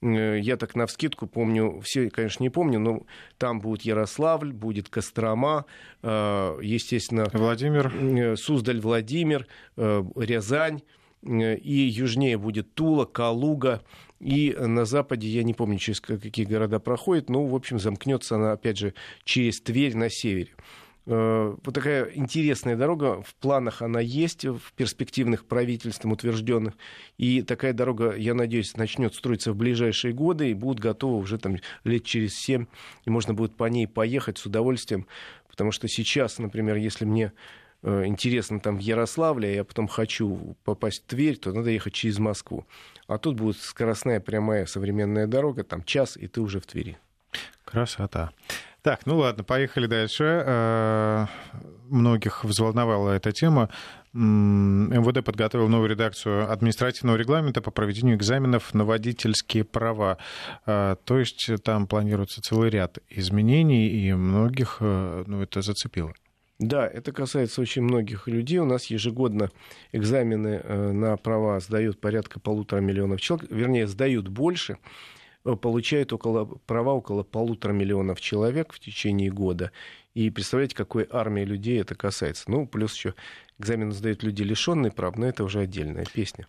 Э, 0.03 0.39
я 0.39 0.59
так 0.59 0.75
на 0.75 0.87
вскидку 0.87 1.27
помню, 1.27 1.81
все, 1.83 2.11
конечно, 2.11 2.43
не 2.43 2.51
помню, 2.51 2.79
но 2.79 3.07
там 3.39 3.61
будет 3.61 3.83
Ярославль, 3.83 4.53
будет 4.53 4.91
Кострома, 4.91 5.65
э, 6.03 6.59
естественно, 6.61 7.22
Владимир. 7.33 7.93
Э, 7.95 8.37
Суздаль, 8.37 8.81
Владимир, 8.81 9.47
э, 9.77 10.03
Рязань, 10.17 10.83
э, 11.23 11.57
и 11.57 11.73
южнее 11.73 12.39
будет 12.39 12.75
Тула, 12.75 13.05
Калуга, 13.05 13.83
и 14.21 14.55
на 14.59 14.85
западе, 14.85 15.29
я 15.29 15.43
не 15.43 15.55
помню, 15.55 15.79
через 15.79 16.01
какие 16.01 16.47
города 16.47 16.79
проходит, 16.79 17.29
но, 17.29 17.45
в 17.45 17.55
общем, 17.55 17.79
замкнется 17.79 18.37
она, 18.37 18.53
опять 18.53 18.79
же, 18.79 18.95
через 19.25 19.61
Тверь 19.61 19.97
на 19.97 20.09
севере. 20.11 20.53
Вот 21.05 21.75
такая 21.75 22.13
интересная 22.15 22.77
дорога, 22.77 23.23
в 23.23 23.35
планах 23.35 23.83
она 23.83 23.99
есть, 23.99 24.45
в 24.45 24.73
перспективных 24.77 25.47
правительством 25.47 26.13
утвержденных. 26.13 26.75
И 27.19 27.43
такая 27.43 27.73
дорога, 27.73 28.15
я 28.15 28.35
надеюсь, 28.35 28.77
начнет 28.77 29.13
строиться 29.13 29.53
в 29.53 29.57
ближайшие 29.57 30.15
годы 30.15 30.51
и 30.51 30.55
будет 30.55 30.79
готова 30.79 31.17
уже 31.17 31.39
там 31.39 31.57
лет 31.83 32.05
через 32.05 32.37
семь, 32.37 32.67
и 33.05 33.11
можно 33.11 33.35
будет 33.35 33.57
по 33.57 33.65
ней 33.65 33.89
поехать 33.89 34.39
с 34.39 34.47
удовольствием 34.47 35.09
Потому 35.53 35.71
что 35.71 35.87
сейчас, 35.87 36.39
например, 36.39 36.77
если 36.77 37.05
мне 37.05 37.33
э, 37.83 38.07
интересно 38.07 38.59
там 38.59 38.79
в 38.79 38.81
Ярославле, 38.81 39.51
а 39.51 39.53
я 39.53 39.65
потом 39.65 39.87
хочу 39.87 40.57
попасть 40.65 41.05
в 41.05 41.07
Тверь, 41.07 41.37
то 41.37 41.53
надо 41.53 41.69
ехать 41.71 41.93
через 41.93 42.19
Москву. 42.19 42.67
А 43.07 43.19
тут 43.19 43.37
будет 43.37 43.59
скоростная 43.59 44.19
прямая 44.19 44.65
современная 44.65 45.27
дорога, 45.27 45.63
там 45.63 45.85
час, 45.85 46.17
и 46.17 46.27
ты 46.27 46.41
уже 46.41 46.59
в 46.59 46.67
Твери. 46.67 46.97
Красота. 47.67 48.31
Так, 48.81 49.05
ну 49.05 49.19
ладно, 49.19 49.45
поехали 49.45 49.87
дальше. 49.87 50.25
Э, 50.25 51.27
многих 51.91 52.45
взволновала 52.45 53.11
эта 53.11 53.31
тема. 53.31 53.69
МВД 54.15 55.25
подготовил 55.25 55.69
новую 55.69 55.91
редакцию 55.91 56.51
административного 56.51 57.17
регламента 57.17 57.63
по 57.63 57.71
проведению 57.71 58.17
экзаменов 58.17 58.75
на 58.75 58.85
водительские 58.85 59.65
права. 59.65 60.19
То 60.67 60.99
есть 61.09 61.51
там 61.65 61.87
планируется 61.87 62.43
целый 62.43 62.71
ряд 62.71 62.99
изменений, 63.09 63.89
и 63.89 64.13
многих 64.13 64.79
ну, 64.81 65.43
это 65.43 65.63
зацепило. 65.63 66.13
Да, 66.63 66.87
это 66.87 67.11
касается 67.11 67.61
очень 67.61 67.83
многих 67.83 68.29
людей. 68.29 68.59
У 68.59 68.65
нас 68.65 68.87
ежегодно 68.87 69.51
экзамены 69.91 70.61
э, 70.63 70.93
на 70.93 71.17
права 71.17 71.59
сдают 71.59 72.01
порядка 72.01 72.39
полутора 72.39 72.79
миллионов 72.79 73.21
человек, 73.21 73.51
вернее, 73.51 73.89
сдают 73.89 74.29
больше, 74.29 74.79
э, 75.45 75.57
получают 75.57 76.13
около, 76.13 76.45
права 76.45 76.93
около 76.93 77.25
полутора 77.25 77.73
миллионов 77.73 78.21
человек 78.21 78.73
в 78.73 78.79
течение 78.79 79.29
года. 79.29 79.73
И 80.15 80.31
представляете, 80.31 80.77
какой 80.77 81.09
армии 81.11 81.43
людей 81.43 81.81
это 81.81 81.97
касается. 81.97 82.49
Ну, 82.49 82.65
плюс 82.69 82.95
еще 82.95 83.15
экзамены 83.63 83.93
сдают 83.93 84.23
люди, 84.23 84.43
лишенные 84.43 84.93
прав, 84.93 85.17
но 85.17 85.27
это 85.27 85.45
уже 85.45 85.61
отдельная 85.61 86.05
песня. 86.05 86.47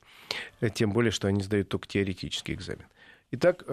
Э, 0.60 0.70
тем 0.70 0.92
более, 0.92 1.12
что 1.12 1.28
они 1.28 1.42
сдают 1.42 1.70
только 1.70 1.88
теоретический 1.88 2.54
экзамен. 2.54 2.86
Итак, 3.36 3.64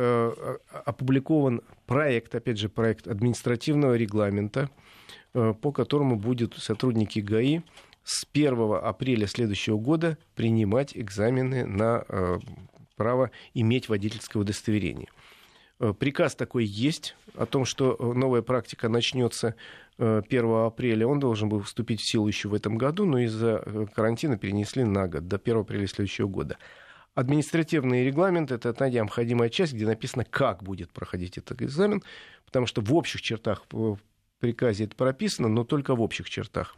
опубликован 0.86 1.60
проект, 1.84 2.34
опять 2.34 2.56
же, 2.56 2.70
проект 2.70 3.06
административного 3.06 3.94
регламента, 3.94 4.70
Э, 5.32 5.54
по 5.60 5.70
которому 5.70 6.16
будут 6.16 6.56
сотрудники 6.58 7.20
ГАИ 7.20 7.60
с 8.02 8.26
1 8.32 8.74
апреля 8.82 9.28
следующего 9.28 9.78
года 9.78 10.18
принимать 10.34 10.96
экзамены 10.96 11.64
на 11.64 12.04
э, 12.08 12.38
право 12.96 13.30
иметь 13.54 13.88
водительское 13.88 14.42
удостоверение. 14.42 15.06
Э, 15.80 15.92
приказ 15.98 16.36
такой 16.36 16.64
есть 16.64 17.16
о 17.34 17.46
том, 17.46 17.64
что 17.64 17.96
новая 18.14 18.42
практика 18.42 18.88
начнется 18.88 19.56
1 19.96 20.66
апреля. 20.66 21.06
Он 21.06 21.18
должен 21.18 21.48
был 21.48 21.60
вступить 21.62 22.00
в 22.00 22.04
силу 22.04 22.28
еще 22.28 22.48
в 22.48 22.54
этом 22.54 22.78
году, 22.78 23.04
но 23.04 23.18
из-за 23.18 23.88
карантина 23.94 24.38
перенесли 24.38 24.84
на 24.84 25.08
год, 25.08 25.26
до 25.26 25.36
1 25.36 25.58
апреля 25.58 25.86
следующего 25.86 26.28
года. 26.28 26.56
Административный 27.14 28.04
регламент– 28.06 28.50
это 28.52 28.72
та 28.72 28.88
необходимая 28.88 29.48
часть, 29.48 29.72
где 29.74 29.84
написано, 29.84 30.24
как 30.24 30.62
будет 30.62 30.90
проходить 30.90 31.38
этот 31.38 31.60
экзамен, 31.60 32.02
потому 32.46 32.66
что 32.66 32.80
в 32.80 32.94
общих 32.94 33.20
чертах 33.20 33.64
приказе 34.40 34.84
это 34.84 34.96
прописано, 34.96 35.48
но 35.48 35.64
только 35.64 35.94
в 35.94 36.00
общих 36.00 36.28
чертах. 36.28 36.74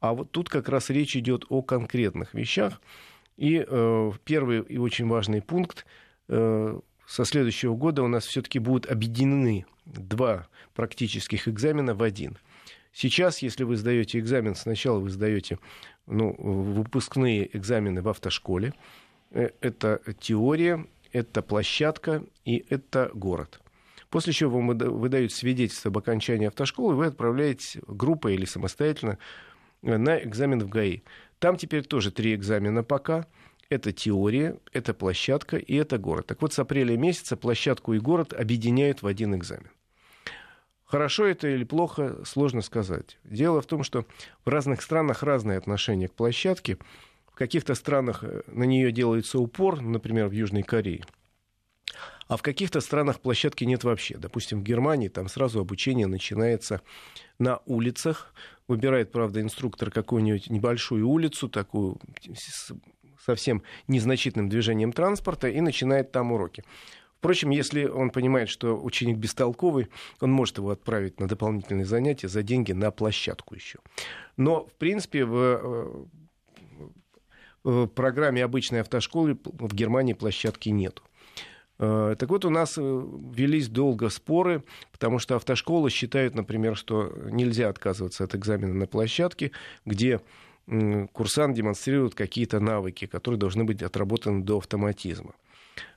А 0.00 0.12
вот 0.12 0.32
тут 0.32 0.48
как 0.48 0.68
раз 0.68 0.90
речь 0.90 1.16
идет 1.16 1.44
о 1.48 1.62
конкретных 1.62 2.34
вещах. 2.34 2.80
И 3.36 3.64
э, 3.66 4.12
первый 4.24 4.60
и 4.60 4.78
очень 4.78 5.08
важный 5.08 5.42
пункт 5.42 5.86
э, 6.28 6.80
со 7.06 7.24
следующего 7.24 7.74
года 7.74 8.02
у 8.02 8.08
нас 8.08 8.26
все-таки 8.26 8.58
будут 8.58 8.90
объединены 8.90 9.66
два 9.84 10.48
практических 10.74 11.48
экзамена 11.48 11.94
в 11.94 12.02
один. 12.02 12.38
Сейчас, 12.92 13.38
если 13.42 13.64
вы 13.64 13.76
сдаете 13.76 14.18
экзамен, 14.18 14.54
сначала 14.54 15.00
вы 15.00 15.10
сдаете 15.10 15.58
ну, 16.06 16.34
выпускные 16.38 17.56
экзамены 17.56 18.02
в 18.02 18.08
автошколе. 18.08 18.72
Э, 19.30 19.50
это 19.60 20.00
теория, 20.20 20.86
это 21.12 21.42
площадка 21.42 22.24
и 22.44 22.64
это 22.68 23.10
город. 23.14 23.60
После 24.10 24.32
чего 24.32 24.58
вам 24.58 24.78
выдают 24.78 25.32
свидетельство 25.32 25.88
об 25.88 25.98
окончании 25.98 26.46
автошколы, 26.46 26.94
вы 26.94 27.06
отправляетесь 27.06 27.78
группой 27.88 28.34
или 28.34 28.44
самостоятельно 28.44 29.18
э, 29.82 29.96
на 29.96 30.16
экзамен 30.22 30.60
в 30.60 30.68
ГАИ. 30.68 31.00
Там 31.40 31.56
теперь 31.56 31.84
тоже 31.84 32.12
три 32.12 32.34
экзамена 32.34 32.84
пока. 32.84 33.26
Это 33.70 33.92
теория, 33.92 34.58
это 34.72 34.94
площадка 34.94 35.56
и 35.56 35.74
это 35.74 35.98
город. 35.98 36.26
Так 36.26 36.42
вот, 36.42 36.52
с 36.52 36.58
апреля 36.58 36.96
месяца 36.96 37.36
площадку 37.36 37.94
и 37.94 37.98
город 37.98 38.32
объединяют 38.32 39.02
в 39.02 39.06
один 39.06 39.34
экзамен. 39.34 39.70
Хорошо 40.84 41.26
это 41.26 41.48
или 41.48 41.64
плохо, 41.64 42.24
сложно 42.24 42.60
сказать. 42.60 43.18
Дело 43.24 43.60
в 43.60 43.66
том, 43.66 43.82
что 43.82 44.06
в 44.44 44.48
разных 44.48 44.82
странах 44.82 45.22
разное 45.22 45.58
отношение 45.58 46.08
к 46.08 46.14
площадке. 46.14 46.78
В 47.26 47.34
каких-то 47.34 47.74
странах 47.74 48.22
э, 48.22 48.42
на 48.46 48.62
нее 48.62 48.92
делается 48.92 49.40
упор, 49.40 49.80
например, 49.80 50.28
в 50.28 50.32
Южной 50.32 50.62
Корее– 50.62 51.04
а 52.26 52.36
в 52.36 52.42
каких-то 52.42 52.80
странах 52.80 53.20
площадки 53.20 53.64
нет 53.64 53.84
вообще. 53.84 54.16
Допустим, 54.16 54.60
в 54.60 54.64
Германии 54.64 55.08
там 55.08 55.28
сразу 55.28 55.60
обучение 55.60 56.06
начинается 56.06 56.80
на 57.38 57.60
улицах. 57.66 58.32
Выбирает, 58.66 59.12
правда, 59.12 59.42
инструктор 59.42 59.90
какую-нибудь 59.90 60.48
небольшую 60.48 61.06
улицу, 61.06 61.48
такую 61.50 61.98
совсем 63.20 63.62
незначительным 63.88 64.48
движением 64.48 64.92
транспорта, 64.92 65.48
и 65.48 65.60
начинает 65.60 66.12
там 66.12 66.32
уроки. 66.32 66.64
Впрочем, 67.24 67.48
если 67.48 67.86
он 67.86 68.10
понимает, 68.10 68.50
что 68.50 68.78
ученик 68.78 69.16
бестолковый, 69.16 69.88
он 70.20 70.30
может 70.30 70.58
его 70.58 70.70
отправить 70.70 71.20
на 71.20 71.26
дополнительные 71.26 71.86
занятия 71.86 72.28
за 72.28 72.42
деньги 72.42 72.72
на 72.72 72.90
площадку 72.90 73.54
еще. 73.54 73.78
Но, 74.36 74.66
в 74.66 74.74
принципе, 74.74 75.24
в, 75.24 75.34
э, 75.34 76.04
в 77.64 77.86
программе 77.86 78.44
обычной 78.44 78.82
автошколы 78.82 79.38
в 79.42 79.74
Германии 79.74 80.12
площадки 80.12 80.68
нету. 80.68 81.02
Э, 81.78 82.14
так 82.18 82.28
вот, 82.28 82.44
у 82.44 82.50
нас 82.50 82.74
э, 82.76 82.82
велись 82.82 83.68
долго 83.68 84.10
споры, 84.10 84.62
потому 84.92 85.18
что 85.18 85.36
автошколы 85.36 85.90
считают, 85.90 86.34
например, 86.34 86.76
что 86.76 87.12
нельзя 87.30 87.68
отказываться 87.68 88.24
от 88.24 88.34
экзамена 88.34 88.74
на 88.74 88.86
площадке, 88.86 89.50
где 89.84 90.20
курсант 91.12 91.56
демонстрирует 91.56 92.14
какие-то 92.14 92.60
навыки, 92.60 93.06
которые 93.06 93.38
должны 93.38 93.64
быть 93.64 93.82
отработаны 93.82 94.42
до 94.42 94.58
автоматизма. 94.58 95.34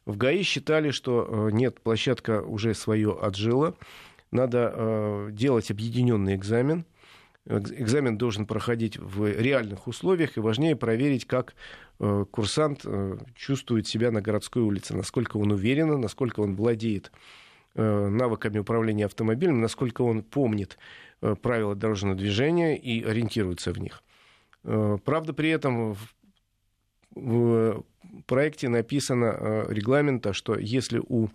В 0.05 0.17
ГАИ 0.17 0.41
считали, 0.43 0.91
что 0.91 1.27
э, 1.49 1.51
нет, 1.51 1.81
площадка 1.81 2.41
уже 2.41 2.73
свое 2.73 3.17
отжила, 3.19 3.75
надо 4.31 5.29
делать 5.31 5.71
объединенный 5.71 6.35
экзамен– 6.35 6.85
экзамен 7.47 8.17
должен 8.17 8.45
проходить 8.45 8.97
в 8.97 9.25
реальных 9.25 9.87
условиях, 9.87 10.37
и 10.37 10.41
важнее 10.41 10.75
проверить, 10.75 11.25
как 11.25 11.55
э, 11.99 12.25
курсант 12.29 12.81
э, 12.83 13.17
чувствует 13.35 13.87
себя 13.87 14.11
на 14.11 14.21
городской 14.21 14.61
улице, 14.61 14.95
насколько 14.95 15.37
он 15.37 15.51
уверен, 15.51 15.99
насколько 15.99 16.41
он 16.41 16.55
владеет 16.55 17.11
э, 17.75 18.07
навыками 18.07 18.59
управления 18.59 19.05
автомобилем, 19.05 19.61
насколько 19.61 20.01
он 20.01 20.23
помнит 20.23 20.77
правила 21.41 21.73
дорожного 21.73 22.15
движения 22.15 22.77
и 22.77 23.03
ориентируется 23.03 23.73
в 23.73 23.79
них. 23.79 24.03
Правда, 24.67 25.33
при 25.33 25.49
этом 25.49 25.95
в 27.15 27.83
проекте 28.25 28.69
написано 28.69 29.65
регламента, 29.69 30.33
что 30.33 30.57
если 30.57 30.99
у 30.99 31.29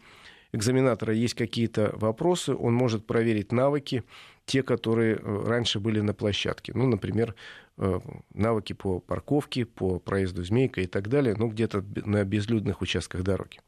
экзаменатора 0.52 1.14
есть 1.14 1.34
какие-то 1.34 1.92
вопросы, 1.94 2.54
он 2.54 2.74
может 2.74 3.06
проверить 3.06 3.52
навыки 3.52 4.04
те, 4.44 4.62
которые 4.62 5.16
э, 5.16 5.44
раньше 5.46 5.80
были 5.80 6.00
на 6.00 6.14
площадке. 6.14 6.72
Ну, 6.74 6.86
например, 6.86 7.34
э, 7.78 8.00
навыки 8.34 8.72
по 8.72 9.00
парковке, 9.00 9.64
по 9.64 9.98
проезду 9.98 10.44
змейка 10.44 10.80
и 10.80 10.86
так 10.86 11.08
далее, 11.08 11.34
ну, 11.38 11.48
где-то 11.48 11.84
на 12.04 12.24
безлюдных 12.24 12.82
участках 12.82 13.22
дороги. 13.22 13.60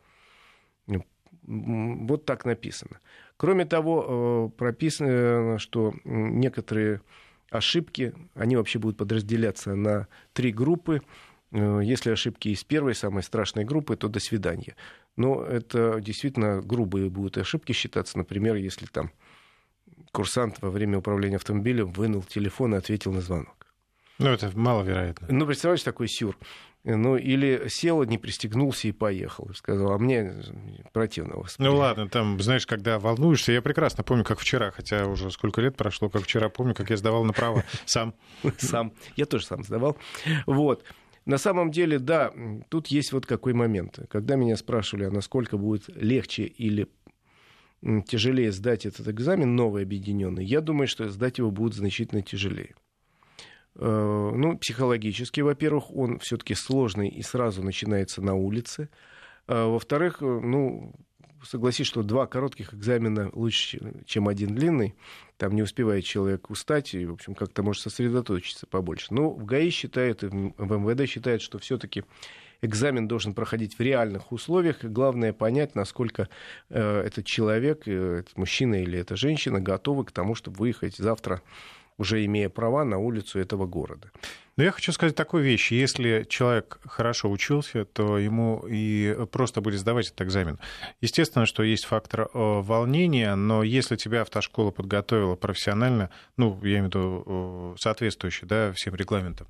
Вот 1.46 2.24
так 2.24 2.46
написано. 2.46 3.00
Кроме 3.37 3.66
того, 3.66 4.50
э, 4.55 4.59
прописано, 4.59 5.59
что 5.59 5.94
некоторые 6.05 7.03
ошибки, 7.55 8.14
они 8.35 8.57
вообще 8.57 8.79
будут 8.79 8.97
подразделяться 8.99 9.75
на 9.75 10.09
три 10.33 10.53
группы. 10.53 11.01
Если 11.51 12.11
ошибки 12.11 12.49
из 12.49 12.64
первой, 12.64 12.95
самой 12.95 13.23
страшной 13.23 13.64
группы, 13.64 13.97
то 13.97 14.09
до 14.09 14.19
свидания. 14.19 14.75
Но 15.17 15.43
это 15.45 16.01
действительно 16.01 16.61
грубые 16.61 17.09
будут 17.09 17.38
ошибки 17.38 17.73
считаться. 17.73 18.19
Например, 18.19 18.57
если 18.57 18.87
там 18.87 19.12
курсант 20.11 20.61
во 20.61 20.71
время 20.71 20.99
управления 20.99 21.37
автомобилем 21.37 21.93
вынул 21.93 22.23
телефон 22.23 22.75
и 22.75 22.79
ответил 22.79 23.12
на 23.12 23.21
звонок. 23.21 23.67
Ну, 24.19 24.31
это 24.31 24.51
маловероятно. 24.57 25.29
Ну, 25.31 25.47
представляешь, 25.47 25.83
такой 25.83 26.09
сюр. 26.09 26.37
Ну, 26.85 27.16
или 27.16 27.64
сел, 27.68 28.03
не 28.05 28.18
пристегнулся 28.18 28.88
и 28.88 28.92
поехал. 28.92 29.49
Сказал, 29.55 29.92
а 29.92 29.99
мне 29.99 30.35
противно 30.92 31.37
вас. 31.37 31.57
Ну, 31.59 31.75
ладно, 31.75 32.09
там, 32.11 32.38
знаешь, 32.40 32.66
когда 32.66 32.99
волнуешься, 32.99 33.53
я 33.53 33.62
прекрасно 33.62 34.05
помню, 34.05 34.23
как 34.23 34.38
вчера, 34.38 34.70
хотя 34.70 35.07
уже 35.07 35.31
сколько 35.31 35.62
лет 35.62 35.77
прошло, 35.77 36.11
как 36.11 36.23
вчера 36.25 36.51
помню, 36.51 36.75
как 36.75 36.90
я 36.90 36.99
сдавал 36.99 37.25
на 37.25 37.33
право 37.33 37.64
сам. 37.87 38.14
Сам. 38.59 38.92
Я 39.16 39.25
тоже 39.25 39.47
сам 39.47 39.64
сдавал. 39.64 39.97
Вот. 40.47 40.85
На 41.25 41.38
самом 41.38 41.70
деле, 41.70 41.99
да, 41.99 42.33
тут 42.68 42.88
есть 42.88 43.12
вот 43.12 43.25
какой 43.25 43.55
момент. 43.55 43.99
Когда 44.11 44.37
меня 44.37 44.57
спрашивали, 44.59 45.05
а 45.05 45.11
насколько 45.11 45.57
будет 45.57 45.88
легче 45.88 46.44
или 46.44 46.87
тяжелее 48.07 48.53
сдать 48.53 48.85
этот 48.85 49.09
экзамен, 49.09 49.57
новый 49.57 49.85
объединенный, 49.85 50.44
я 50.44 50.61
думаю, 50.61 50.87
что 50.87 51.09
сдать 51.09 51.38
его 51.38 51.51
будет 51.51 51.73
значительно 51.75 52.20
тяжелее. 52.20 52.75
Э, 53.77 54.33
ну, 54.35 54.57
психологически, 54.59 55.41
во-первых, 55.41 55.95
он 55.95 56.19
все-таки 56.19 56.55
сложный 56.55 57.09
и 57.09 57.23
сразу 57.23 57.63
начинается 57.63 58.23
на 58.23 58.35
улице. 58.35 58.89
А, 59.47 59.69
во-вторых, 59.69 60.19
э, 60.23 60.25
ну, 60.25 60.95
согласись, 61.43 61.87
что 61.87 62.03
два 62.03 62.27
коротких 62.27 62.75
экзамена 62.75 63.31
лучше, 63.33 63.95
чем 64.07 64.29
один 64.29 64.55
длинный. 64.55 64.95
Там 65.37 65.55
не 65.55 65.63
успевает 65.63 66.05
человек 66.05 66.51
устать 66.51 66.95
и, 66.95 67.05
в 67.05 67.13
общем, 67.13 67.35
как-то 67.35 67.63
может 67.63 67.83
сосредоточиться 67.83 68.67
побольше. 68.67 69.13
Но 69.13 69.31
в 69.31 69.45
ГАИ 69.45 69.71
считают, 69.71 70.23
в 70.23 70.33
МВД 70.33 71.09
считают, 71.09 71.43
что 71.43 71.59
все-таки 71.59 72.05
экзамен 72.63 73.09
должен 73.09 73.35
проходить 73.35 73.79
в 73.79 73.81
реальных 73.81 74.33
условиях. 74.33 74.85
И 74.85 74.89
главное 74.89 75.33
понять, 75.33 75.75
насколько 75.75 76.29
э, 76.71 77.03
этот 77.03 77.27
человек, 77.27 77.87
э, 77.87 78.21
этот 78.21 78.37
мужчина 78.37 78.83
или 78.83 78.99
эта 78.99 79.17
женщина 79.17 79.61
готовы 79.61 80.05
к 80.05 80.13
тому, 80.13 80.35
чтобы 80.35 80.59
выехать 80.59 80.97
завтра 80.97 81.43
уже 81.98 82.24
имея 82.24 82.48
права 82.48 82.85
на 82.85 82.98
улицу 82.98 83.38
этого 83.38 83.66
города. 83.66 84.11
Но 84.57 84.62
я 84.62 84.70
хочу 84.70 84.92
сказать 84.92 85.16
такую 85.16 85.42
вещь. 85.42 85.72
Если 85.72 86.24
человек 86.28 86.78
хорошо 86.85 87.30
учился, 87.30 87.85
то 87.85 88.18
ему 88.18 88.64
и 88.68 89.26
просто 89.33 89.61
будет 89.61 89.80
сдавать 89.80 90.07
этот 90.07 90.22
экзамен. 90.22 90.61
Естественно, 91.00 91.44
что 91.44 91.64
есть 91.64 91.85
фактор 91.85 92.22
э, 92.22 92.28
волнения, 92.35 93.35
но 93.35 93.64
если 93.64 93.96
тебя 93.96 94.22
автошкола 94.22 94.70
подготовила 94.70 95.35
профессионально, 95.35 96.11
ну, 96.37 96.59
я 96.62 96.78
имею 96.78 96.85
в 96.85 96.87
виду 96.87 97.24
э, 97.26 97.74
соответствующе 97.78 98.46
да, 98.46 98.72
всем 98.72 98.94
регламентам, 98.94 99.48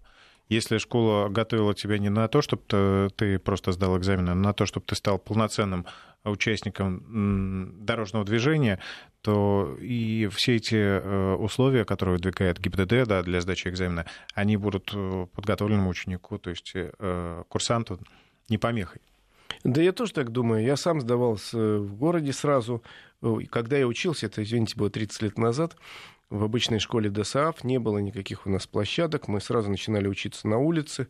если 0.48 0.78
школа 0.78 1.28
готовила 1.28 1.74
тебя 1.74 1.98
не 1.98 2.10
на 2.10 2.28
то, 2.28 2.42
чтобы 2.42 3.10
ты 3.16 3.38
просто 3.38 3.72
сдал 3.72 3.98
экзамен, 3.98 4.28
а 4.28 4.34
на 4.34 4.52
то, 4.52 4.66
чтобы 4.66 4.86
ты 4.86 4.94
стал 4.94 5.18
полноценным 5.18 5.86
участником 6.30 7.84
дорожного 7.84 8.24
движения, 8.24 8.78
то 9.22 9.76
и 9.80 10.28
все 10.32 10.56
эти 10.56 10.74
э, 10.74 11.34
условия, 11.34 11.84
которые 11.84 12.16
выдвигает 12.16 12.60
ГИБДД 12.60 13.08
да, 13.08 13.22
для 13.22 13.40
сдачи 13.40 13.68
экзамена, 13.68 14.06
они 14.34 14.56
будут 14.56 14.92
э, 14.94 15.26
подготовленному 15.34 15.90
ученику, 15.90 16.38
то 16.38 16.50
есть 16.50 16.72
э, 16.74 17.42
курсанту, 17.48 17.98
не 18.48 18.58
помехой. 18.58 19.00
Да 19.64 19.80
я 19.80 19.92
тоже 19.92 20.12
так 20.12 20.30
думаю. 20.30 20.62
Я 20.62 20.76
сам 20.76 21.00
сдавался 21.00 21.78
в 21.78 21.94
городе 21.96 22.32
сразу. 22.32 22.82
Когда 23.50 23.78
я 23.78 23.86
учился, 23.86 24.26
это, 24.26 24.42
извините, 24.42 24.76
было 24.76 24.90
30 24.90 25.22
лет 25.22 25.38
назад, 25.38 25.76
в 26.28 26.42
обычной 26.42 26.78
школе 26.78 27.10
ДСАФ 27.10 27.64
не 27.64 27.78
было 27.78 27.98
никаких 27.98 28.46
у 28.46 28.50
нас 28.50 28.66
площадок. 28.66 29.28
Мы 29.28 29.40
сразу 29.40 29.70
начинали 29.70 30.08
учиться 30.08 30.48
на 30.48 30.58
улице 30.58 31.08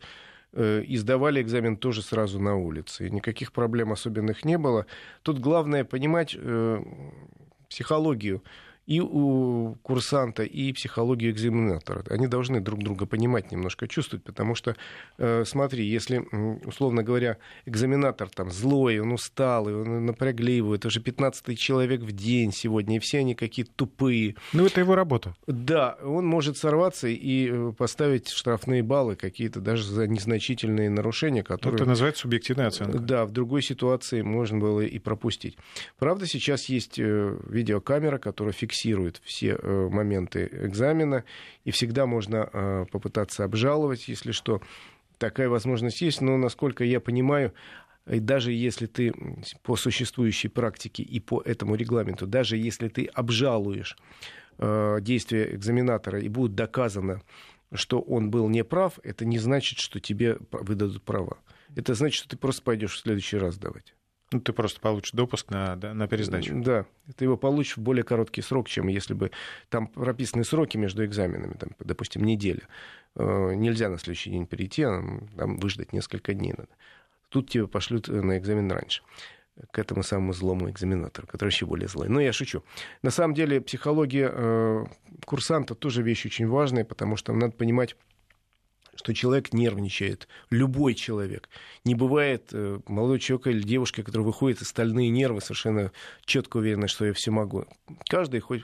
и 0.55 0.97
сдавали 0.97 1.41
экзамен 1.41 1.77
тоже 1.77 2.01
сразу 2.01 2.39
на 2.39 2.55
улице. 2.55 3.07
И 3.07 3.11
никаких 3.11 3.51
проблем 3.51 3.91
особенных 3.91 4.45
не 4.45 4.57
было. 4.57 4.85
Тут 5.21 5.39
главное 5.39 5.83
понимать, 5.83 6.37
психологию 7.69 8.43
и 8.85 9.01
у 9.01 9.75
курсанта, 9.81 10.43
и 10.43 10.71
психологию 10.71 11.31
экзаменатора. 11.31 12.03
Они 12.09 12.27
должны 12.27 12.61
друг 12.61 12.83
друга 12.83 13.05
понимать, 13.05 13.51
немножко 13.51 13.87
чувствовать, 13.87 14.23
потому 14.23 14.53
что, 14.53 14.75
э, 15.17 15.43
смотри, 15.45 15.85
если, 15.85 16.19
условно 16.65 17.03
говоря, 17.03 17.37
экзаменатор 17.65 18.29
там 18.29 18.51
злой, 18.51 18.99
он 18.99 19.11
усталый, 19.11 19.75
он 19.75 20.05
напрягливый, 20.05 20.77
это 20.77 20.89
же 20.89 20.99
15 20.99 21.57
человек 21.57 22.01
в 22.01 22.11
день 22.11 22.51
сегодня, 22.51 22.97
и 22.97 22.99
все 22.99 23.19
они 23.19 23.33
какие-то 23.33 23.71
тупые. 23.75 24.35
Ну, 24.53 24.65
это 24.67 24.81
его 24.81 24.95
работа. 24.95 25.35
Да, 25.47 25.97
он 26.03 26.25
может 26.27 26.57
сорваться 26.57 27.07
и 27.07 27.49
э, 27.49 27.73
поставить 27.75 28.29
штрафные 28.29 28.83
баллы 28.83 29.15
какие-то 29.15 29.61
даже 29.61 29.83
за 29.83 30.07
незначительные 30.07 30.91
нарушения, 30.91 31.43
которые... 31.43 31.77
Это 31.77 31.85
называется 31.85 32.21
субъективная 32.21 32.67
оценка. 32.67 32.99
Да, 32.99 33.25
в 33.25 33.31
другой 33.31 33.63
ситуации 33.63 34.21
можно 34.21 34.59
было 34.59 34.81
и 34.81 34.99
пропустить. 34.99 35.57
Правда, 35.97 36.27
сейчас 36.27 36.65
есть 36.65 36.99
э, 36.99 37.37
видеокамера, 37.49 38.19
которая 38.19 38.53
фиксирует 38.53 38.74
фиксирует 38.75 39.21
все 39.23 39.57
э, 39.61 39.89
моменты 39.89 40.49
экзамена, 40.51 41.23
и 41.63 41.71
всегда 41.71 42.05
можно 42.05 42.49
э, 42.51 42.85
попытаться 42.91 43.43
обжаловать, 43.43 44.07
если 44.07 44.31
что. 44.31 44.61
Такая 45.17 45.47
возможность 45.47 46.01
есть, 46.01 46.21
но, 46.21 46.37
насколько 46.37 46.83
я 46.83 46.99
понимаю, 46.99 47.53
и 48.05 48.19
даже 48.19 48.51
если 48.51 48.85
ты 48.85 49.13
по 49.63 49.75
существующей 49.77 50.49
практике 50.49 51.03
и 51.03 51.19
по 51.19 51.41
этому 51.41 51.75
регламенту, 51.75 52.27
даже 52.27 52.57
если 52.57 52.89
ты 52.89 53.05
обжалуешь 53.05 53.97
э, 54.57 54.97
действия 55.01 55.55
экзаменатора 55.55 56.19
и 56.19 56.27
будет 56.27 56.53
доказано, 56.53 57.21
что 57.73 58.01
он 58.01 58.29
был 58.29 58.49
неправ, 58.49 58.99
это 59.03 59.25
не 59.25 59.39
значит, 59.39 59.79
что 59.79 59.99
тебе 59.99 60.37
выдадут 60.51 61.01
права. 61.03 61.37
Это 61.75 61.93
значит, 61.93 62.19
что 62.19 62.29
ты 62.29 62.37
просто 62.37 62.61
пойдешь 62.61 62.93
в 62.93 62.99
следующий 62.99 63.37
раз 63.37 63.57
давать. 63.57 63.95
Ну, 64.35 64.41
ты 64.41 64.51
просто 64.51 64.81
получишь 64.81 65.13
допуск 65.13 65.49
на, 65.49 65.77
на 65.77 66.07
пересдачу. 66.09 66.51
Да, 66.55 66.85
ты 67.15 67.23
его 67.23 67.37
получишь 67.37 67.77
в 67.77 67.81
более 67.81 68.03
короткий 68.03 68.41
срок, 68.41 68.67
чем 68.67 68.87
если 68.87 69.13
бы 69.13 69.31
там 69.69 69.87
прописаны 69.87 70.43
сроки 70.43 70.75
между 70.75 71.05
экзаменами, 71.05 71.53
там, 71.53 71.69
допустим, 71.79 72.25
неделя. 72.25 72.63
Э, 73.15 73.53
нельзя 73.55 73.87
на 73.87 73.97
следующий 73.97 74.31
день 74.31 74.45
прийти, 74.45 74.83
а 74.83 75.01
там 75.37 75.57
выждать 75.57 75.93
несколько 75.93 76.33
дней 76.33 76.51
надо. 76.51 76.67
Тут 77.29 77.49
тебя 77.49 77.67
пошлют 77.67 78.09
э, 78.09 78.11
на 78.21 78.37
экзамен 78.37 78.69
раньше 78.69 79.03
к 79.71 79.79
этому 79.79 80.03
самому 80.03 80.33
злому 80.33 80.69
экзаменатору, 80.69 81.27
который 81.27 81.49
еще 81.51 81.65
более 81.65 81.87
злой. 81.87 82.09
Но 82.09 82.19
я 82.19 82.33
шучу. 82.33 82.61
На 83.03 83.11
самом 83.11 83.33
деле 83.35 83.61
психология 83.61 84.29
э, 84.33 84.85
курсанта 85.23 85.75
тоже 85.75 86.01
вещь 86.01 86.25
очень 86.25 86.47
важная, 86.49 86.83
потому 86.83 87.15
что 87.15 87.31
надо 87.31 87.53
понимать, 87.53 87.95
что 88.95 89.13
человек 89.13 89.53
нервничает. 89.53 90.27
Любой 90.49 90.93
человек. 90.93 91.49
Не 91.83 91.95
бывает 91.95 92.49
э, 92.51 92.79
молодой 92.87 93.19
человек 93.19 93.47
или 93.47 93.61
девушка, 93.61 94.03
который 94.03 94.23
выходит 94.23 94.61
из 94.61 94.69
стальные 94.69 95.09
нервы, 95.09 95.41
совершенно 95.41 95.91
четко 96.25 96.57
уверена, 96.57 96.87
что 96.87 97.05
я 97.05 97.13
все 97.13 97.31
могу. 97.31 97.65
Каждый 98.09 98.39
хоть 98.39 98.63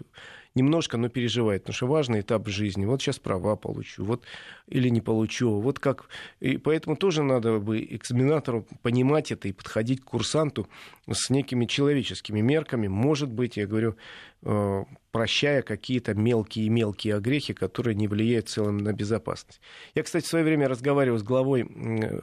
немножко, 0.56 0.98
но 0.98 1.10
переживает, 1.10 1.64
потому 1.64 1.76
что 1.76 1.88
важный 1.88 2.22
этап 2.22 2.48
жизни. 2.48 2.86
Вот 2.86 3.02
сейчас 3.02 3.20
права 3.20 3.56
получу, 3.56 4.04
вот 4.04 4.24
или 4.68 4.90
не 4.90 5.02
получу. 5.02 5.60
Вот 5.60 5.80
как... 5.80 6.10
И 6.40 6.58
поэтому 6.58 6.96
тоже 6.96 7.24
надо 7.24 7.60
бы 7.60 7.84
экзаменатору 7.84 8.66
понимать 8.82 9.32
это 9.32 9.48
и 9.48 9.54
подходить 9.54 10.02
к 10.02 10.06
курсанту 10.06 10.68
с 11.10 11.30
некими 11.30 11.66
человеческими 11.66 12.42
мерками. 12.42 12.88
Может 12.88 13.30
быть, 13.30 13.58
я 13.58 13.68
говорю, 13.68 13.96
э, 14.44 14.84
прощая 15.12 15.62
какие-то 15.62 16.14
мелкие-мелкие 16.14 17.16
огрехи, 17.16 17.54
которые 17.54 17.96
не 17.96 18.08
влияют 18.08 18.48
в 18.48 18.52
целом 18.52 18.78
на 18.78 18.94
безопасность. 18.94 19.62
Я, 19.96 20.04
кстати, 20.04 20.26
в 20.26 20.30
свое 20.30 20.46
время 20.46 20.68
разговаривал 20.68 21.18
с 21.18 21.24
главой 21.24 21.64
э, 21.64 22.20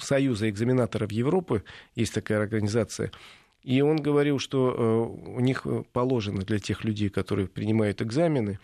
Союза 0.00 0.48
экзаменаторов 0.48 1.12
Европы, 1.12 1.62
есть 1.94 2.14
такая 2.14 2.40
организация, 2.40 3.10
и 3.62 3.80
он 3.82 3.96
говорил, 3.96 4.38
что 4.38 4.70
э, 4.70 5.30
у 5.30 5.40
них 5.40 5.66
положено 5.92 6.42
для 6.42 6.58
тех 6.58 6.84
людей, 6.84 7.08
которые 7.10 7.48
принимают 7.48 8.00
экзамены, 8.02 8.58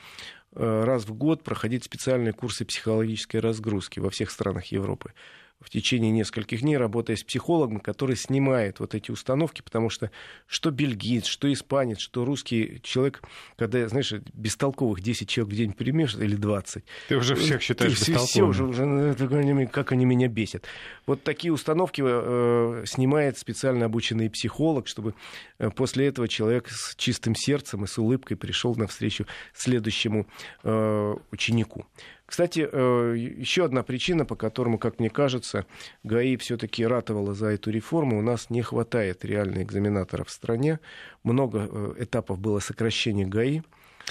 э, 0.53 0.85
раз 0.85 1.05
в 1.05 1.15
год 1.15 1.43
проходить 1.43 1.85
специальные 1.85 2.33
курсы 2.33 2.65
психологической 2.65 3.41
разгрузки 3.41 4.01
во 4.01 4.11
всех 4.11 4.31
странах 4.31 4.67
Европы 4.67 5.13
в 5.61 5.71
течение 5.71 6.11
нескольких 6.11 6.61
дней, 6.61 6.77
работая 6.77 7.17
с 7.17 7.25
психологом, 7.25 7.81
который 7.81 8.15
снимает 8.15 8.79
вот 8.79 8.95
эти 8.95 9.11
установки, 9.11 9.63
потому 9.63 9.89
что 9.89 10.11
что 10.47 10.71
бельгиец, 10.71 11.25
что 11.25 11.51
испанец, 11.53 11.99
что 11.99 12.25
русский 12.25 12.81
человек, 12.83 13.23
когда, 13.57 13.89
знаешь, 13.89 14.13
бестолковых 14.35 15.01
10 15.01 15.29
человек 15.29 15.55
в 15.55 15.57
день 15.57 15.73
перемешиваешь, 15.73 16.29
или 16.29 16.37
20. 16.37 16.85
Ты 17.09 17.17
уже 17.17 17.35
всех 17.37 17.63
считаешь 17.63 17.99
ты 17.99 18.13
бестолковыми. 18.13 18.27
Все 18.27 18.43
уже, 18.47 18.65
уже 18.65 18.85
ну, 18.85 19.69
как 19.69 19.93
они 19.93 20.05
меня 20.05 20.29
бесят. 20.29 20.65
Вот 21.07 21.23
такие 21.23 21.53
установки 21.53 22.03
э, 22.05 22.85
снимает 22.87 23.39
специально 23.39 23.87
обученный 23.87 24.29
психолог, 24.29 24.87
чтобы 24.87 25.15
э, 25.59 25.71
после 25.71 26.07
этого 26.07 26.29
человек 26.29 26.69
с 26.69 26.95
чистым 26.97 27.35
сердцем 27.35 27.85
и 27.85 27.87
с 27.87 27.99
улыбкой 27.99 28.37
пришел 28.37 28.75
навстречу 28.77 29.27
следующему 29.55 30.27
э, 30.65 31.15
ученику. 31.31 31.87
Кстати, 32.27 32.69
э, 32.71 33.15
еще 33.17 33.65
одна 33.65 33.85
причина, 33.85 34.25
по 34.25 34.35
которому, 34.35 34.79
как 34.79 34.99
мне 34.99 35.09
кажется, 35.09 35.65
ГАИ 36.03 36.37
все-таки 36.37 36.85
ратовала 36.85 37.35
за 37.35 37.47
эту 37.47 37.71
реформу. 37.71 38.19
У 38.19 38.23
нас 38.23 38.51
не 38.51 38.63
хватает 38.63 39.25
реально 39.25 39.63
экзаменаторов 39.63 40.29
в 40.29 40.33
стране. 40.33 40.81
Много 41.23 41.69
э, 41.71 41.95
этапов 42.01 42.41
было 42.41 42.59
сокращения 42.59 43.27
ГАИ. 43.27 43.63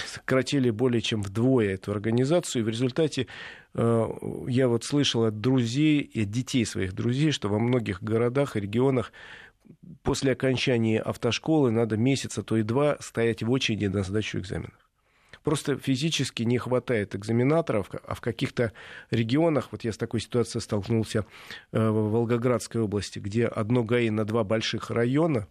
Сократили 0.06 0.70
более 0.70 1.02
чем 1.02 1.22
вдвое 1.22 1.74
эту 1.74 1.92
организацию. 1.92 2.62
И 2.62 2.64
в 2.64 2.68
результате 2.70 3.26
э, 3.74 4.08
я 4.48 4.68
вот 4.68 4.84
слышал 4.84 5.24
от 5.24 5.40
друзей 5.42 6.00
и 6.00 6.22
от 6.22 6.30
детей 6.30 6.64
своих 6.64 6.94
друзей, 6.94 7.32
что 7.32 7.50
во 7.50 7.58
многих 7.58 8.02
городах 8.02 8.56
и 8.56 8.60
регионах 8.60 9.12
после 10.02 10.32
окончания 10.32 11.00
автошколы 11.00 11.70
надо 11.70 11.98
месяца, 11.98 12.42
то 12.42 12.56
и 12.56 12.62
два 12.62 12.96
стоять 13.00 13.42
в 13.42 13.50
очереди 13.50 13.86
на 13.86 14.02
сдачу 14.02 14.38
экзаменов 14.38 14.85
просто 15.46 15.78
физически 15.78 16.42
не 16.42 16.58
хватает 16.58 17.14
экзаменаторов, 17.14 17.88
а 18.04 18.16
в 18.16 18.20
каких-то 18.20 18.72
регионах, 19.12 19.68
вот 19.70 19.84
я 19.84 19.92
с 19.92 19.96
такой 19.96 20.18
ситуацией 20.18 20.60
столкнулся 20.60 21.24
э, 21.70 21.88
в 21.88 22.10
Волгоградской 22.10 22.80
области, 22.80 23.20
где 23.20 23.46
одно 23.46 23.84
ГАИ 23.84 24.10
на 24.10 24.24
два 24.24 24.42
больших 24.42 24.90
района 24.90 25.46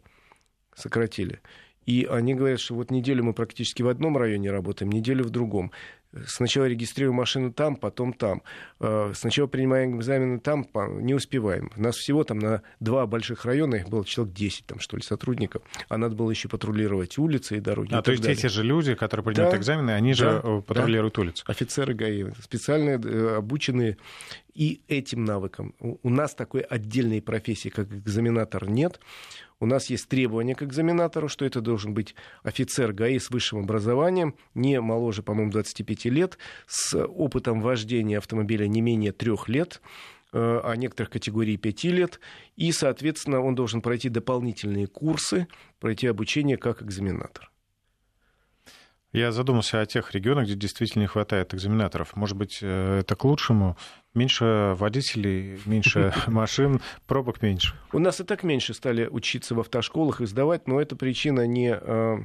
сократили, 0.76 1.40
и 1.86 2.06
они 2.12 2.36
говорят, 2.36 2.60
что 2.60 2.76
вот 2.76 2.92
неделю 2.92 3.24
мы 3.24 3.34
практически 3.34 3.84
в 3.84 3.88
одном 3.88 4.18
районе 4.18 4.52
работаем, 4.52 4.92
неделю 4.92 5.24
в 5.24 5.30
другом. 5.30 5.72
Сначала 6.28 6.66
регистрируем 6.66 7.16
машину 7.16 7.52
там, 7.52 7.76
потом 7.76 8.14
там. 8.14 8.42
Э, 8.80 9.12
сначала 9.16 9.48
принимаем 9.48 9.98
экзамены 9.98 10.40
там, 10.40 10.68
не 11.02 11.14
успеваем. 11.14 11.72
У 11.76 11.82
нас 11.82 11.96
всего 11.96 12.24
там 12.24 12.40
на 12.40 12.62
два 12.80 13.06
больших 13.06 13.46
района, 13.46 13.76
их 13.76 13.90
было 13.90 14.06
человек 14.06 14.34
10, 14.34 14.66
там, 14.66 14.80
что 14.80 14.98
ли, 14.98 15.04
сотрудников. 15.04 15.62
А 15.90 15.98
надо 15.98 16.16
было 16.16 16.32
еще 16.32 16.48
патрулировать 16.50 17.18
улицы 17.18 17.58
и 17.58 17.60
дороги. 17.60 17.94
А 17.94 18.00
и 18.00 18.02
то 18.02 18.12
есть 18.12 18.24
далее. 18.24 18.38
эти 18.38 18.48
же 18.48 18.64
люди, 18.64 18.96
которые 18.96 19.24
принимают 19.24 19.54
да, 19.54 19.60
экзамены, 19.60 19.92
они 19.92 20.12
да, 20.12 20.16
же 20.16 20.42
э, 20.44 20.62
патрулируют 20.62 21.16
да. 21.16 21.22
улицу. 21.22 21.44
Офицеры 21.48 21.94
ГАИ, 21.94 22.32
специально 22.42 22.92
э, 22.92 23.36
обученные 23.38 23.98
и 24.54 24.82
этим 24.88 25.26
навыкам. 25.26 25.76
У 25.80 26.10
нас 26.10 26.34
такой 26.34 26.62
отдельной 26.62 27.22
профессии, 27.22 27.70
как 27.70 27.92
экзаменатор, 27.92 28.70
нет. 28.70 29.00
У 29.60 29.66
нас 29.66 29.90
есть 29.90 30.10
требования 30.10 30.54
к 30.56 30.64
экзаменатору, 30.64 31.30
что 31.30 31.46
это 31.46 31.62
должен 31.62 31.94
быть 31.94 32.16
офицер 32.44 32.92
ГАИ 32.92 33.20
с 33.20 33.30
высшим 33.30 33.60
образованием, 33.60 34.36
не 34.54 34.82
моложе, 34.82 35.24
по-моему, 35.24 35.52
25 35.52 36.06
лет, 36.06 36.38
с 36.68 36.98
опытом 36.98 37.62
вождения 37.62 38.18
автомобиля 38.18 38.68
не 38.68 38.82
менее 38.82 39.14
трех 39.14 39.48
лет, 39.48 39.82
э, 40.34 40.60
а 40.64 40.76
некоторых 40.76 41.10
категорий 41.10 41.56
5 41.56 41.84
лет, 41.86 42.20
и, 42.58 42.72
соответственно, 42.74 43.40
он 43.40 43.56
должен 43.56 43.82
пройти 43.82 44.10
дополнительные 44.10 44.88
курсы, 44.88 45.48
пройти 45.80 46.08
обучение 46.08 46.58
как 46.58 46.84
экзаменатор. 46.84 47.50
Я 49.16 49.32
задумался 49.32 49.80
о 49.80 49.86
тех 49.86 50.14
регионах, 50.14 50.44
где 50.44 50.56
действительно 50.56 51.04
не 51.04 51.08
хватает 51.08 51.54
экзаменаторов. 51.54 52.18
Может 52.18 52.36
быть, 52.36 52.60
э, 52.62 53.00
это 53.00 53.16
к 53.16 53.24
лучшему? 53.24 53.78
Меньше 54.14 54.76
водителей, 54.78 55.58
меньше 55.66 56.14
машин, 56.28 56.82
пробок 57.08 57.42
меньше. 57.42 57.76
У 57.94 58.00
нас 58.00 58.20
и 58.20 58.26
так 58.26 58.44
меньше 58.44 58.74
стали 58.74 59.08
учиться 59.08 59.56
в 59.56 59.62
автошколах 59.62 60.20
и 60.20 60.26
сдавать, 60.26 60.68
но 60.68 60.82
это 60.82 60.98
причина 60.98 61.48
не 61.48 61.78
э, 61.80 62.18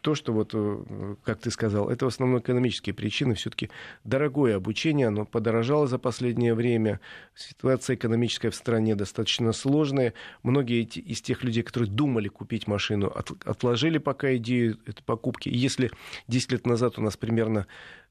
то, 0.00 0.16
что 0.16 0.32
вот, 0.32 0.50
э, 0.52 1.14
как 1.22 1.38
ты 1.40 1.50
сказал, 1.50 1.90
это 1.90 2.04
в 2.04 2.08
основном 2.08 2.40
экономические 2.40 2.92
причины. 2.92 3.34
Все-таки 3.34 3.70
дорогое 4.02 4.56
обучение, 4.56 5.06
оно 5.06 5.24
подорожало 5.24 5.86
за 5.86 5.98
последнее 5.98 6.54
время. 6.54 7.00
Ситуация 7.36 7.94
экономическая 7.94 8.50
в 8.50 8.56
стране 8.56 8.96
достаточно 8.96 9.52
сложная. 9.52 10.14
Многие 10.42 10.82
из 10.82 11.22
тех 11.22 11.44
людей, 11.44 11.62
которые 11.62 11.88
думали 11.88 12.26
купить 12.26 12.66
машину, 12.66 13.12
отложили 13.44 13.98
пока 13.98 14.34
идею 14.36 14.78
этой 14.86 15.04
покупки. 15.04 15.48
И 15.48 15.56
если 15.56 15.92
10 16.26 16.52
лет 16.52 16.66
назад 16.66 16.98
у 16.98 17.02
нас 17.02 17.16
примерно 17.16 17.66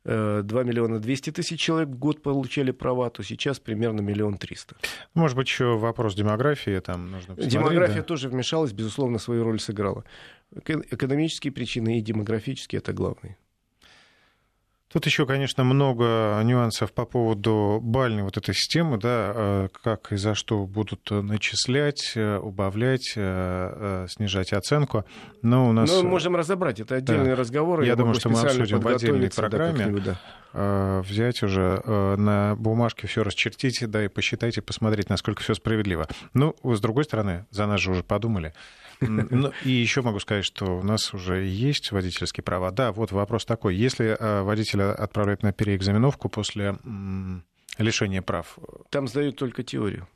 2 0.06 0.14
э, 0.14 0.64
миллиона 0.64 1.00
200 1.00 1.32
тысяч 1.32 1.60
человек 1.60 1.90
в 1.90 1.98
год 1.98 2.24
получали 2.24 2.72
права, 2.72 3.10
то 3.10 3.22
сейчас 3.22 3.60
примерно 3.60 4.00
миллион 4.00 4.38
триста. 4.38 4.76
Может 5.14 5.36
быть, 5.36 5.48
еще 5.48 5.78
вопрос 5.78 6.16
демографии 6.16 6.80
там 6.80 7.12
нужно 7.12 7.36
посмотреть. 7.36 7.52
Демография 7.52 7.98
да? 7.98 8.04
тоже 8.04 8.30
вмешалась, 8.30 8.72
безусловно, 8.72 9.20
свою 9.20 9.44
роль 9.44 9.60
сыграла. 9.60 10.06
Экономические 10.56 11.54
причины 11.54 12.00
и 12.00 12.02
демографические— 12.02 12.80
это 12.80 12.94
главные. 12.94 13.38
Тут 14.92 15.06
еще, 15.06 15.28
конечно, 15.28 15.64
много 15.64 16.42
нюансов 16.44 16.92
по 16.94 17.06
поводу 17.06 17.80
бальной 17.80 18.24
вот 18.24 18.38
этой 18.38 18.56
системы, 18.56 18.98
да, 18.98 19.32
э, 19.36 19.68
как 19.84 20.12
и 20.12 20.16
за 20.16 20.34
что 20.34 20.66
будут 20.66 21.12
начислять, 21.12 22.14
э, 22.16 22.38
убавлять, 22.38 23.14
э, 23.16 24.08
снижать 24.10 24.52
оценку. 24.52 25.06
Но 25.44 25.70
у 25.70 25.74
нас... 25.74 25.92
Ну, 25.92 26.02
можем 26.10 26.36
разобрать, 26.36 26.80
это 26.80 26.96
отдельный 26.96 27.32
да. 27.32 27.36
разговор. 27.36 27.82
Я, 27.82 27.90
я 27.90 27.96
думаю, 27.96 28.16
что 28.16 28.30
мы 28.30 28.42
обсудим 28.42 28.80
в 28.80 28.88
отдельной 28.88 29.30
программе. 29.30 30.02
Да, 30.54 31.02
взять 31.02 31.44
уже 31.44 31.84
на 31.86 32.56
бумажке 32.56 33.06
все 33.06 33.22
расчертить, 33.22 33.88
да, 33.88 34.06
и 34.06 34.08
посчитать, 34.08 34.58
и 34.58 34.62
посмотреть, 34.62 35.08
насколько 35.08 35.44
все 35.44 35.54
справедливо. 35.54 36.08
Ну, 36.34 36.56
с 36.64 36.82
другой 36.82 37.04
стороны, 37.04 37.46
за 37.52 37.68
нас 37.68 37.80
же 37.80 37.92
уже 37.92 38.02
подумали. 38.02 38.56
Ну, 39.02 39.52
и 39.64 39.70
еще 39.70 40.02
могу 40.02 40.20
сказать, 40.20 40.46
что 40.46 40.78
у 40.78 40.84
нас 40.84 41.14
уже 41.14 41.46
есть 41.46 41.92
водительские 41.92 42.44
права. 42.44 42.72
Да, 42.72 42.92
вот 42.92 43.12
вопрос 43.12 43.46
такой. 43.46 43.76
Если 43.76 44.18
э, 44.20 44.42
водителя 44.42 44.94
отправляют 44.94 45.44
на 45.44 45.54
переэкзаменовку 45.54 46.30
после 46.30 46.78
лишения 47.78 48.22
прав... 48.22 48.58
Там 48.90 49.08
сдают 49.08 49.38
только 49.38 49.64
теорию. 49.64 50.08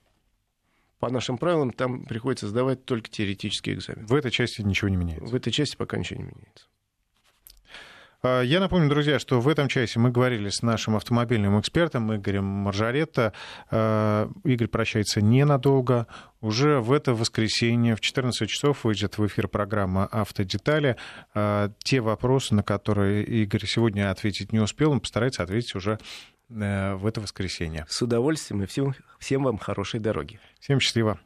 По 1.00 1.10
нашим 1.10 1.38
правилам 1.38 1.72
там 1.72 2.06
приходится 2.06 2.48
сдавать 2.48 2.86
только 2.86 3.10
теоретический 3.10 3.74
экзамен. 3.74 4.06
В 4.06 4.14
этой 4.16 4.32
части 4.32 4.62
ничего 4.62 4.90
не 4.90 4.98
меняется? 4.98 5.26
В 5.26 5.36
этой 5.36 5.52
части 5.52 5.76
пока 5.76 5.98
ничего 5.98 6.22
не 6.22 6.28
меняется. 6.28 6.68
А, 8.24 8.42
я 8.42 8.62
напомню, 8.62 8.90
друзья, 8.90 9.20
что 9.20 9.42
в 9.42 9.50
этом 9.50 9.68
часе 9.68 10.00
мы 10.00 10.10
говорили 10.10 10.48
с 10.48 10.62
нашим 10.62 10.96
автомобильным 10.96 11.60
экспертом 11.60 12.16
Игорем 12.16 12.46
Маржаретто. 12.46 13.34
А, 13.70 14.30
Игорь 14.46 14.70
прощается 14.70 15.22
ненадолго. 15.22 16.08
Уже 16.40 16.80
в 16.80 16.94
это 16.94 17.14
воскресенье 17.14 17.96
в 17.98 18.02
14 18.02 18.50
часов 18.50 18.86
выйдет 18.86 19.18
в 19.18 19.28
эфир 19.28 19.50
программа 19.50 20.06
«Автодетали». 20.06 20.96
А, 21.34 21.72
те 21.84 22.00
вопросы, 22.00 22.56
на 22.56 22.64
которые 22.64 23.26
Игорь 23.26 23.66
сегодня 23.66 24.10
ответить 24.10 24.54
не 24.54 24.60
успел, 24.60 24.92
он 24.92 25.02
постарается 25.02 25.44
ответить 25.44 25.76
уже 25.76 26.00
э, 26.50 26.94
в 26.96 27.06
это 27.06 27.20
воскресенье. 27.20 27.86
С 27.90 28.02
удовольствием 28.02 28.64
и 28.64 28.66
всем, 28.68 28.96
всем 29.20 29.44
вам 29.44 29.58
хорошей 29.58 30.00
дороги. 30.00 30.40
Всем 30.62 30.80
счастливо. 30.80 31.20